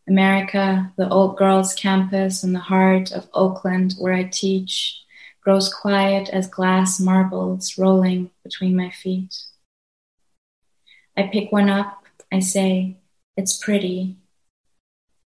America, 0.07 0.91
the 0.95 1.09
old 1.09 1.37
girls' 1.37 1.73
campus 1.73 2.43
in 2.43 2.53
the 2.53 2.59
heart 2.59 3.11
of 3.11 3.27
Oakland 3.33 3.95
where 3.97 4.13
I 4.13 4.23
teach, 4.23 5.01
grows 5.41 5.73
quiet 5.73 6.29
as 6.29 6.47
glass 6.47 6.99
marbles 6.99 7.77
rolling 7.77 8.31
between 8.43 8.75
my 8.75 8.89
feet. 8.89 9.35
I 11.15 11.23
pick 11.23 11.51
one 11.51 11.69
up, 11.69 12.03
I 12.31 12.39
say, 12.39 12.97
It's 13.35 13.57
pretty. 13.57 14.17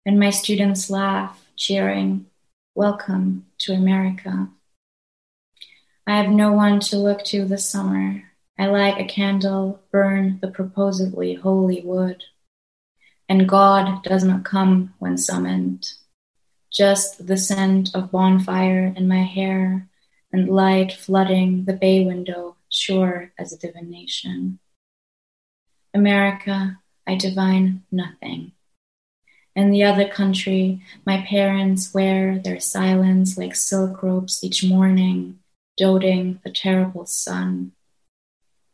And 0.07 0.19
my 0.19 0.31
students 0.31 0.91
laugh, 0.91 1.45
cheering, 1.57 2.27
Welcome 2.75 3.47
to 3.59 3.73
America. 3.73 4.49
I 6.07 6.17
have 6.17 6.31
no 6.31 6.53
one 6.53 6.81
to 6.81 6.97
look 6.97 7.25
to 7.27 7.45
this 7.45 7.69
summer. 7.69 8.25
I 8.59 8.67
light 8.67 9.01
a 9.01 9.05
candle, 9.05 9.81
burn 9.91 10.39
the 10.41 10.49
proposedly 10.49 11.35
holy 11.35 11.81
wood. 11.83 12.25
And 13.29 13.49
God 13.49 14.03
does 14.03 14.25
not 14.25 14.45
come 14.45 14.95
when 14.99 15.17
summoned. 15.17 15.93
Just 16.73 17.27
the 17.27 17.37
scent 17.37 17.95
of 17.95 18.11
bonfire 18.11 18.93
in 18.97 19.09
my 19.09 19.23
hair 19.23 19.89
and 20.33 20.49
light 20.49 20.93
flooding 20.93 21.65
the 21.65 21.73
bay 21.73 22.05
window, 22.05 22.57
sure 22.69 23.33
as 23.39 23.53
a 23.53 23.59
divination. 23.59 24.59
America, 25.95 26.79
I 27.07 27.15
divine 27.15 27.85
nothing. 27.93 28.53
In 29.55 29.71
the 29.71 29.85
other 29.85 30.09
country, 30.09 30.83
my 31.07 31.25
parents 31.29 31.95
wear 31.95 32.41
their 32.41 32.59
silence 32.59 33.39
like 33.39 33.55
silk 33.55 34.03
ropes 34.03 34.43
each 34.43 34.65
morning 34.65 35.39
doting 35.77 36.41
the 36.45 36.51
terrible 36.51 37.07
sun. 37.07 37.73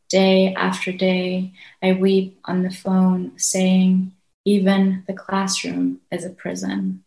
Day 0.08 0.54
after 0.54 0.92
day, 0.92 1.52
I 1.82 1.92
weep 1.92 2.40
on 2.44 2.62
the 2.62 2.70
phone, 2.70 3.38
saying, 3.38 4.12
even 4.44 5.04
the 5.06 5.12
classroom 5.12 6.00
is 6.10 6.24
a 6.24 6.30
prison. 6.30 7.04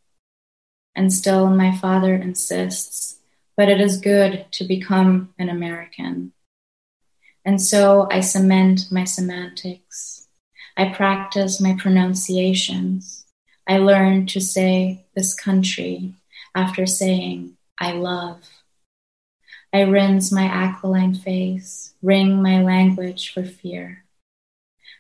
And 0.96 1.12
still, 1.12 1.50
my 1.50 1.76
father 1.76 2.13
insists, 2.15 3.17
but 3.58 3.69
it 3.69 3.82
is 3.82 4.00
good 4.00 4.46
to 4.52 4.63
become 4.63 5.34
an 5.39 5.50
American. 5.50 6.34
And 7.46 7.62
so 7.62 8.08
I 8.12 8.22
cement 8.22 8.91
my 8.91 9.04
semantics. 9.04 10.28
I 10.78 10.89
practice 10.89 11.60
my 11.60 11.76
pronunciations. 11.78 13.26
I 13.67 13.78
learn 13.78 14.26
to 14.28 14.39
say 14.39 15.06
this 15.15 15.34
country 15.34 16.13
after 16.56 16.86
saying 16.86 17.58
I 17.80 17.93
love. 17.93 18.41
I 19.74 19.82
rinse 19.82 20.32
my 20.32 20.43
aquiline 20.43 21.15
face, 21.15 21.96
wring 22.02 22.41
my 22.41 22.62
language 22.62 23.34
for 23.34 23.43
fear. 23.43 24.03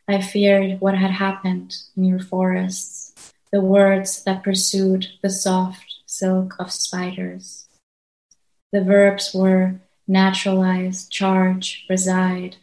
I 0.07 0.21
feared 0.21 0.81
what 0.81 0.95
had 0.97 1.11
happened 1.11 1.77
in 1.95 2.03
your 2.03 2.19
forests, 2.19 3.33
the 3.51 3.61
words 3.61 4.23
that 4.23 4.43
pursued 4.43 5.07
the 5.21 5.29
soft 5.29 5.85
silk 6.05 6.55
of 6.59 6.71
spiders. 6.71 7.67
The 8.73 8.83
verbs 8.83 9.33
were 9.33 9.79
naturalize, 10.07 11.07
charge, 11.07 11.85
reside. 11.89 12.57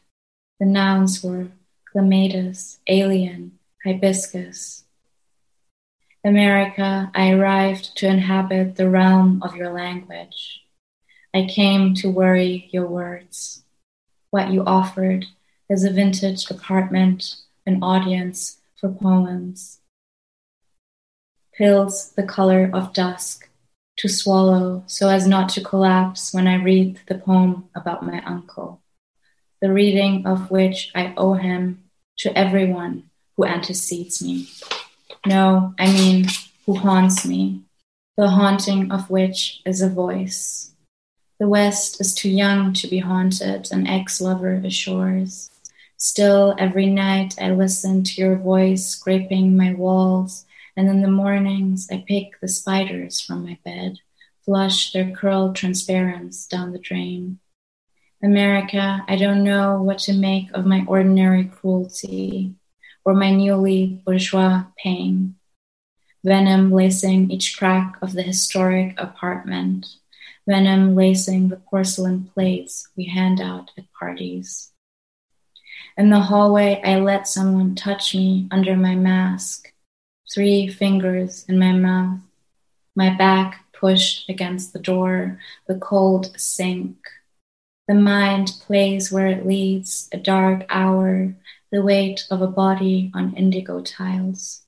The 0.58 0.66
nouns 0.66 1.24
were 1.24 1.48
clematis, 1.90 2.78
alien, 2.86 3.58
hibiscus. 3.84 4.84
America, 6.22 7.10
I 7.14 7.30
arrived 7.30 7.96
to 7.96 8.06
inhabit 8.06 8.76
the 8.76 8.90
realm 8.90 9.42
of 9.42 9.56
your 9.56 9.72
language. 9.72 10.60
I 11.32 11.46
came 11.46 11.94
to 11.94 12.10
worry 12.10 12.68
your 12.72 12.86
words. 12.86 13.62
What 14.30 14.50
you 14.50 14.62
offered 14.64 15.24
is 15.70 15.84
a 15.84 15.90
vintage 15.90 16.50
apartment, 16.50 17.36
an 17.64 17.80
audience 17.80 18.58
for 18.76 18.88
poems. 18.90 19.78
Pills 21.56 22.10
the 22.16 22.24
color 22.24 22.68
of 22.74 22.92
dusk 22.92 23.48
to 23.96 24.08
swallow 24.08 24.82
so 24.86 25.08
as 25.08 25.28
not 25.28 25.48
to 25.50 25.60
collapse 25.62 26.34
when 26.34 26.48
I 26.48 26.56
read 26.56 26.98
the 27.06 27.14
poem 27.14 27.68
about 27.74 28.04
my 28.04 28.20
uncle, 28.24 28.80
the 29.60 29.72
reading 29.72 30.26
of 30.26 30.50
which 30.50 30.90
I 30.94 31.14
owe 31.16 31.34
him 31.34 31.84
to 32.18 32.36
everyone 32.36 33.04
who 33.36 33.44
antecedes 33.44 34.20
me. 34.20 34.48
No, 35.24 35.74
I 35.78 35.92
mean 35.92 36.26
who 36.66 36.74
haunts 36.74 37.24
me, 37.24 37.60
the 38.16 38.28
haunting 38.28 38.90
of 38.90 39.08
which 39.08 39.60
is 39.64 39.82
a 39.82 39.88
voice. 39.88 40.72
The 41.38 41.48
West 41.48 42.00
is 42.00 42.12
too 42.12 42.28
young 42.28 42.72
to 42.74 42.88
be 42.88 42.98
haunted, 42.98 43.68
an 43.70 43.86
ex 43.86 44.20
lover 44.20 44.54
assures. 44.64 45.49
Still, 46.02 46.54
every 46.58 46.86
night 46.86 47.34
I 47.38 47.50
listen 47.50 48.02
to 48.04 48.20
your 48.22 48.36
voice 48.36 48.86
scraping 48.86 49.54
my 49.54 49.74
walls, 49.74 50.46
and 50.74 50.88
in 50.88 51.02
the 51.02 51.10
mornings 51.10 51.88
I 51.92 52.02
pick 52.08 52.40
the 52.40 52.48
spiders 52.48 53.20
from 53.20 53.44
my 53.44 53.58
bed, 53.66 53.98
flush 54.42 54.92
their 54.92 55.10
curled 55.10 55.56
transparence 55.56 56.46
down 56.46 56.72
the 56.72 56.78
drain. 56.78 57.38
America, 58.22 59.04
I 59.06 59.16
don't 59.16 59.44
know 59.44 59.82
what 59.82 59.98
to 60.00 60.14
make 60.14 60.50
of 60.54 60.64
my 60.64 60.86
ordinary 60.88 61.44
cruelty 61.44 62.54
or 63.04 63.12
my 63.12 63.30
newly 63.30 64.00
bourgeois 64.02 64.64
pain. 64.82 65.34
Venom 66.24 66.72
lacing 66.72 67.30
each 67.30 67.58
crack 67.58 67.96
of 68.00 68.14
the 68.14 68.22
historic 68.22 68.98
apartment 68.98 69.86
venom 70.48 70.94
lacing 70.94 71.48
the 71.50 71.56
porcelain 71.56 72.24
plates 72.24 72.88
we 72.96 73.04
hand 73.04 73.38
out 73.38 73.70
at 73.76 73.84
parties. 73.92 74.72
In 76.00 76.08
the 76.08 76.18
hallway, 76.18 76.80
I 76.82 76.96
let 76.98 77.28
someone 77.28 77.74
touch 77.74 78.14
me 78.14 78.48
under 78.50 78.74
my 78.74 78.94
mask, 78.94 79.70
three 80.32 80.66
fingers 80.66 81.44
in 81.46 81.58
my 81.58 81.72
mouth, 81.72 82.20
my 82.96 83.14
back 83.14 83.66
pushed 83.74 84.26
against 84.30 84.72
the 84.72 84.78
door, 84.78 85.38
the 85.66 85.74
cold 85.74 86.32
sink. 86.40 86.96
The 87.86 87.92
mind 87.92 88.52
plays 88.62 89.12
where 89.12 89.26
it 89.26 89.46
leads, 89.46 90.08
a 90.10 90.16
dark 90.16 90.64
hour, 90.70 91.34
the 91.70 91.82
weight 91.82 92.26
of 92.30 92.40
a 92.40 92.46
body 92.46 93.10
on 93.12 93.34
indigo 93.34 93.82
tiles. 93.82 94.62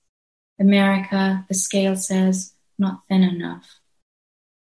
America, 0.61 1.47
the 1.49 1.55
scale 1.55 1.97
says, 1.97 2.53
not 2.79 3.09
thin 3.09 3.23
enough. 3.23 3.79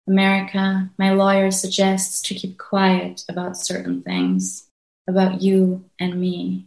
America, 0.09 0.89
my 0.97 1.13
lawyer 1.13 1.51
suggests 1.51 2.23
to 2.23 2.35
keep 2.35 2.57
quiet 2.57 3.25
about 3.29 3.59
certain 3.59 4.01
things, 4.01 4.66
about 5.09 5.43
you 5.43 5.85
and 5.99 6.21
me. 6.21 6.67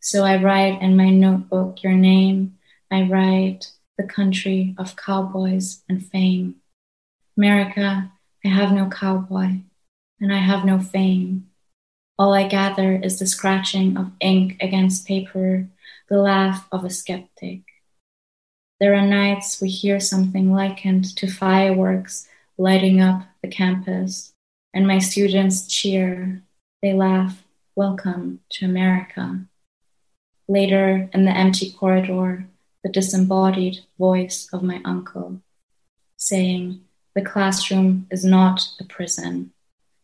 So 0.00 0.24
I 0.24 0.42
write 0.42 0.80
in 0.82 0.96
my 0.96 1.10
notebook 1.10 1.82
your 1.82 1.92
name. 1.92 2.58
I 2.90 3.02
write 3.02 3.72
the 3.98 4.04
country 4.04 4.74
of 4.78 4.96
cowboys 4.96 5.82
and 5.88 6.04
fame. 6.04 6.56
America, 7.36 8.10
I 8.44 8.48
have 8.48 8.72
no 8.72 8.88
cowboy 8.88 9.60
and 10.20 10.32
I 10.32 10.38
have 10.38 10.64
no 10.64 10.80
fame. 10.80 11.48
All 12.18 12.34
I 12.34 12.48
gather 12.48 12.96
is 12.96 13.18
the 13.18 13.26
scratching 13.26 13.96
of 13.96 14.12
ink 14.20 14.56
against 14.60 15.06
paper, 15.06 15.68
the 16.08 16.18
laugh 16.18 16.66
of 16.70 16.84
a 16.84 16.90
skeptic. 16.90 17.62
There 18.78 18.94
are 18.94 19.06
nights 19.06 19.60
we 19.60 19.68
hear 19.68 20.00
something 20.00 20.52
likened 20.52 21.16
to 21.16 21.30
fireworks 21.30 22.26
lighting 22.60 23.00
up 23.00 23.22
the 23.42 23.48
campus, 23.48 24.34
and 24.74 24.86
my 24.86 24.98
students 24.98 25.66
cheer. 25.66 26.42
They 26.82 26.92
laugh, 26.92 27.42
Welcome 27.76 28.40
to 28.50 28.66
America. 28.66 29.42
Later, 30.48 31.08
in 31.14 31.24
the 31.24 31.30
empty 31.30 31.70
corridor, 31.70 32.46
the 32.82 32.90
disembodied 32.90 33.78
voice 33.96 34.48
of 34.52 34.64
my 34.64 34.80
uncle, 34.84 35.40
saying, 36.16 36.80
The 37.14 37.22
classroom 37.22 38.08
is 38.10 38.24
not 38.24 38.66
a 38.80 38.84
prison, 38.84 39.52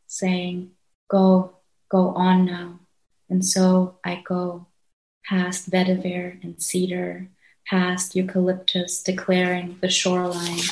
saying, 0.06 0.70
Go, 1.10 1.56
go 1.88 2.10
on 2.10 2.44
now. 2.44 2.78
And 3.28 3.44
so 3.44 3.98
I 4.04 4.22
go, 4.24 4.68
past 5.24 5.68
vetiver 5.68 6.40
and 6.44 6.62
cedar, 6.62 7.26
past 7.66 8.14
eucalyptus 8.14 9.02
declaring 9.02 9.78
the 9.80 9.90
shoreline 9.90 10.62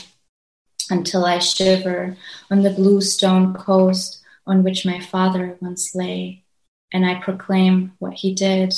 until 0.90 1.24
I 1.24 1.40
shiver 1.40 2.16
on 2.52 2.62
the 2.62 2.70
blue 2.70 3.00
stone 3.00 3.52
coast 3.52 4.22
on 4.46 4.62
which 4.62 4.86
my 4.86 5.00
father 5.00 5.58
once 5.60 5.92
lay, 5.96 6.43
and 6.94 7.04
I 7.04 7.16
proclaim 7.16 7.92
what 7.98 8.14
he 8.14 8.32
did. 8.32 8.72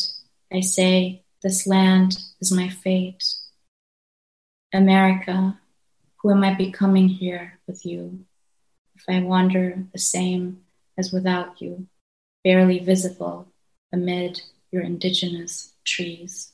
I 0.50 0.60
say, 0.60 1.22
This 1.42 1.66
land 1.66 2.16
is 2.40 2.50
my 2.50 2.70
fate. 2.70 3.22
America, 4.72 5.60
who 6.16 6.30
am 6.32 6.42
I 6.42 6.54
becoming 6.54 7.08
here 7.08 7.58
with 7.66 7.84
you? 7.84 8.24
If 8.96 9.04
I 9.06 9.20
wander 9.20 9.84
the 9.92 9.98
same 9.98 10.62
as 10.96 11.12
without 11.12 11.60
you, 11.60 11.86
barely 12.42 12.78
visible 12.78 13.48
amid 13.92 14.40
your 14.72 14.82
indigenous 14.82 15.74
trees. 15.84 16.52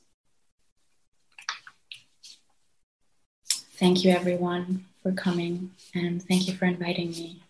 Thank 3.76 4.04
you, 4.04 4.10
everyone 4.10 4.86
for 5.02 5.12
coming 5.12 5.70
and 5.94 6.22
thank 6.22 6.48
you 6.48 6.54
for 6.54 6.66
inviting 6.66 7.10
me. 7.10 7.41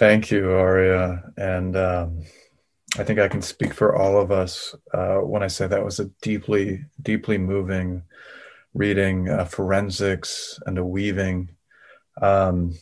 Thank 0.00 0.30
you, 0.30 0.50
Aria. 0.52 1.22
And 1.36 1.76
um, 1.76 2.22
I 2.96 3.04
think 3.04 3.18
I 3.18 3.28
can 3.28 3.42
speak 3.42 3.74
for 3.74 3.94
all 3.94 4.18
of 4.18 4.32
us 4.32 4.74
uh, 4.94 5.18
when 5.18 5.42
I 5.42 5.46
say 5.46 5.66
that 5.66 5.84
was 5.84 6.00
a 6.00 6.06
deeply, 6.22 6.86
deeply 7.02 7.36
moving 7.36 8.02
reading, 8.72 9.28
uh, 9.28 9.44
forensics 9.44 10.58
and 10.64 10.78
a 10.78 10.84
weaving. 10.86 11.50
Um, 12.22 12.78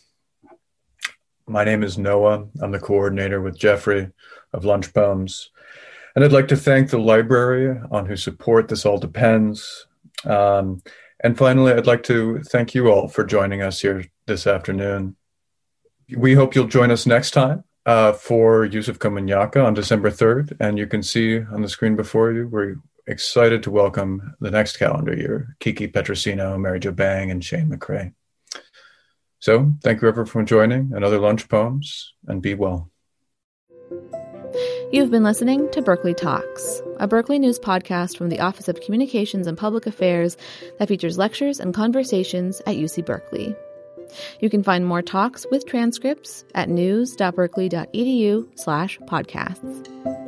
my 1.48 1.64
name 1.64 1.82
is 1.82 1.98
Noah. 1.98 2.46
I'm 2.62 2.70
the 2.70 2.78
coordinator 2.78 3.42
with 3.42 3.58
Geoffrey 3.58 4.12
of 4.52 4.64
Lunch 4.64 4.94
Poems. 4.94 5.50
And 6.14 6.24
I'd 6.24 6.30
like 6.30 6.46
to 6.48 6.56
thank 6.56 6.90
the 6.90 7.00
library 7.00 7.80
on 7.90 8.06
whose 8.06 8.22
support 8.22 8.68
this 8.68 8.86
all 8.86 8.98
depends. 8.98 9.88
Um, 10.24 10.84
and 11.24 11.36
finally, 11.36 11.72
I'd 11.72 11.88
like 11.88 12.04
to 12.04 12.44
thank 12.44 12.76
you 12.76 12.92
all 12.92 13.08
for 13.08 13.24
joining 13.24 13.60
us 13.60 13.80
here 13.80 14.04
this 14.26 14.46
afternoon. 14.46 15.16
We 16.16 16.34
hope 16.34 16.54
you'll 16.54 16.68
join 16.68 16.90
us 16.90 17.06
next 17.06 17.32
time 17.32 17.64
uh, 17.84 18.12
for 18.12 18.64
Yusef 18.64 18.98
Komunyakaa 18.98 19.64
on 19.64 19.74
December 19.74 20.10
3rd. 20.10 20.56
And 20.60 20.78
you 20.78 20.86
can 20.86 21.02
see 21.02 21.38
on 21.38 21.62
the 21.62 21.68
screen 21.68 21.96
before 21.96 22.32
you, 22.32 22.48
we're 22.48 22.76
excited 23.06 23.62
to 23.62 23.70
welcome 23.70 24.34
the 24.40 24.50
next 24.50 24.76
calendar 24.76 25.14
year 25.14 25.56
Kiki 25.60 25.88
Petrosino, 25.88 26.58
Mary 26.58 26.80
Jo 26.80 26.92
Bang, 26.92 27.30
and 27.30 27.44
Shane 27.44 27.70
McCrae. 27.70 28.12
So 29.40 29.72
thank 29.82 30.02
you 30.02 30.08
everyone 30.08 30.26
for 30.26 30.42
joining 30.42 30.92
another 30.94 31.18
Lunch 31.18 31.48
Poems 31.48 32.12
and 32.26 32.42
be 32.42 32.54
well. 32.54 32.90
You've 34.90 35.10
been 35.10 35.22
listening 35.22 35.70
to 35.72 35.82
Berkeley 35.82 36.14
Talks, 36.14 36.82
a 36.98 37.06
Berkeley 37.06 37.38
News 37.38 37.58
podcast 37.58 38.16
from 38.16 38.30
the 38.30 38.40
Office 38.40 38.68
of 38.68 38.80
Communications 38.80 39.46
and 39.46 39.56
Public 39.56 39.86
Affairs 39.86 40.36
that 40.78 40.88
features 40.88 41.18
lectures 41.18 41.60
and 41.60 41.74
conversations 41.74 42.60
at 42.66 42.76
UC 42.76 43.04
Berkeley. 43.04 43.54
You 44.40 44.50
can 44.50 44.62
find 44.62 44.86
more 44.86 45.02
talks 45.02 45.46
with 45.50 45.66
transcripts 45.66 46.44
at 46.54 46.68
news.berkeley.edu 46.68 48.48
slash 48.58 48.98
podcasts. 49.00 50.27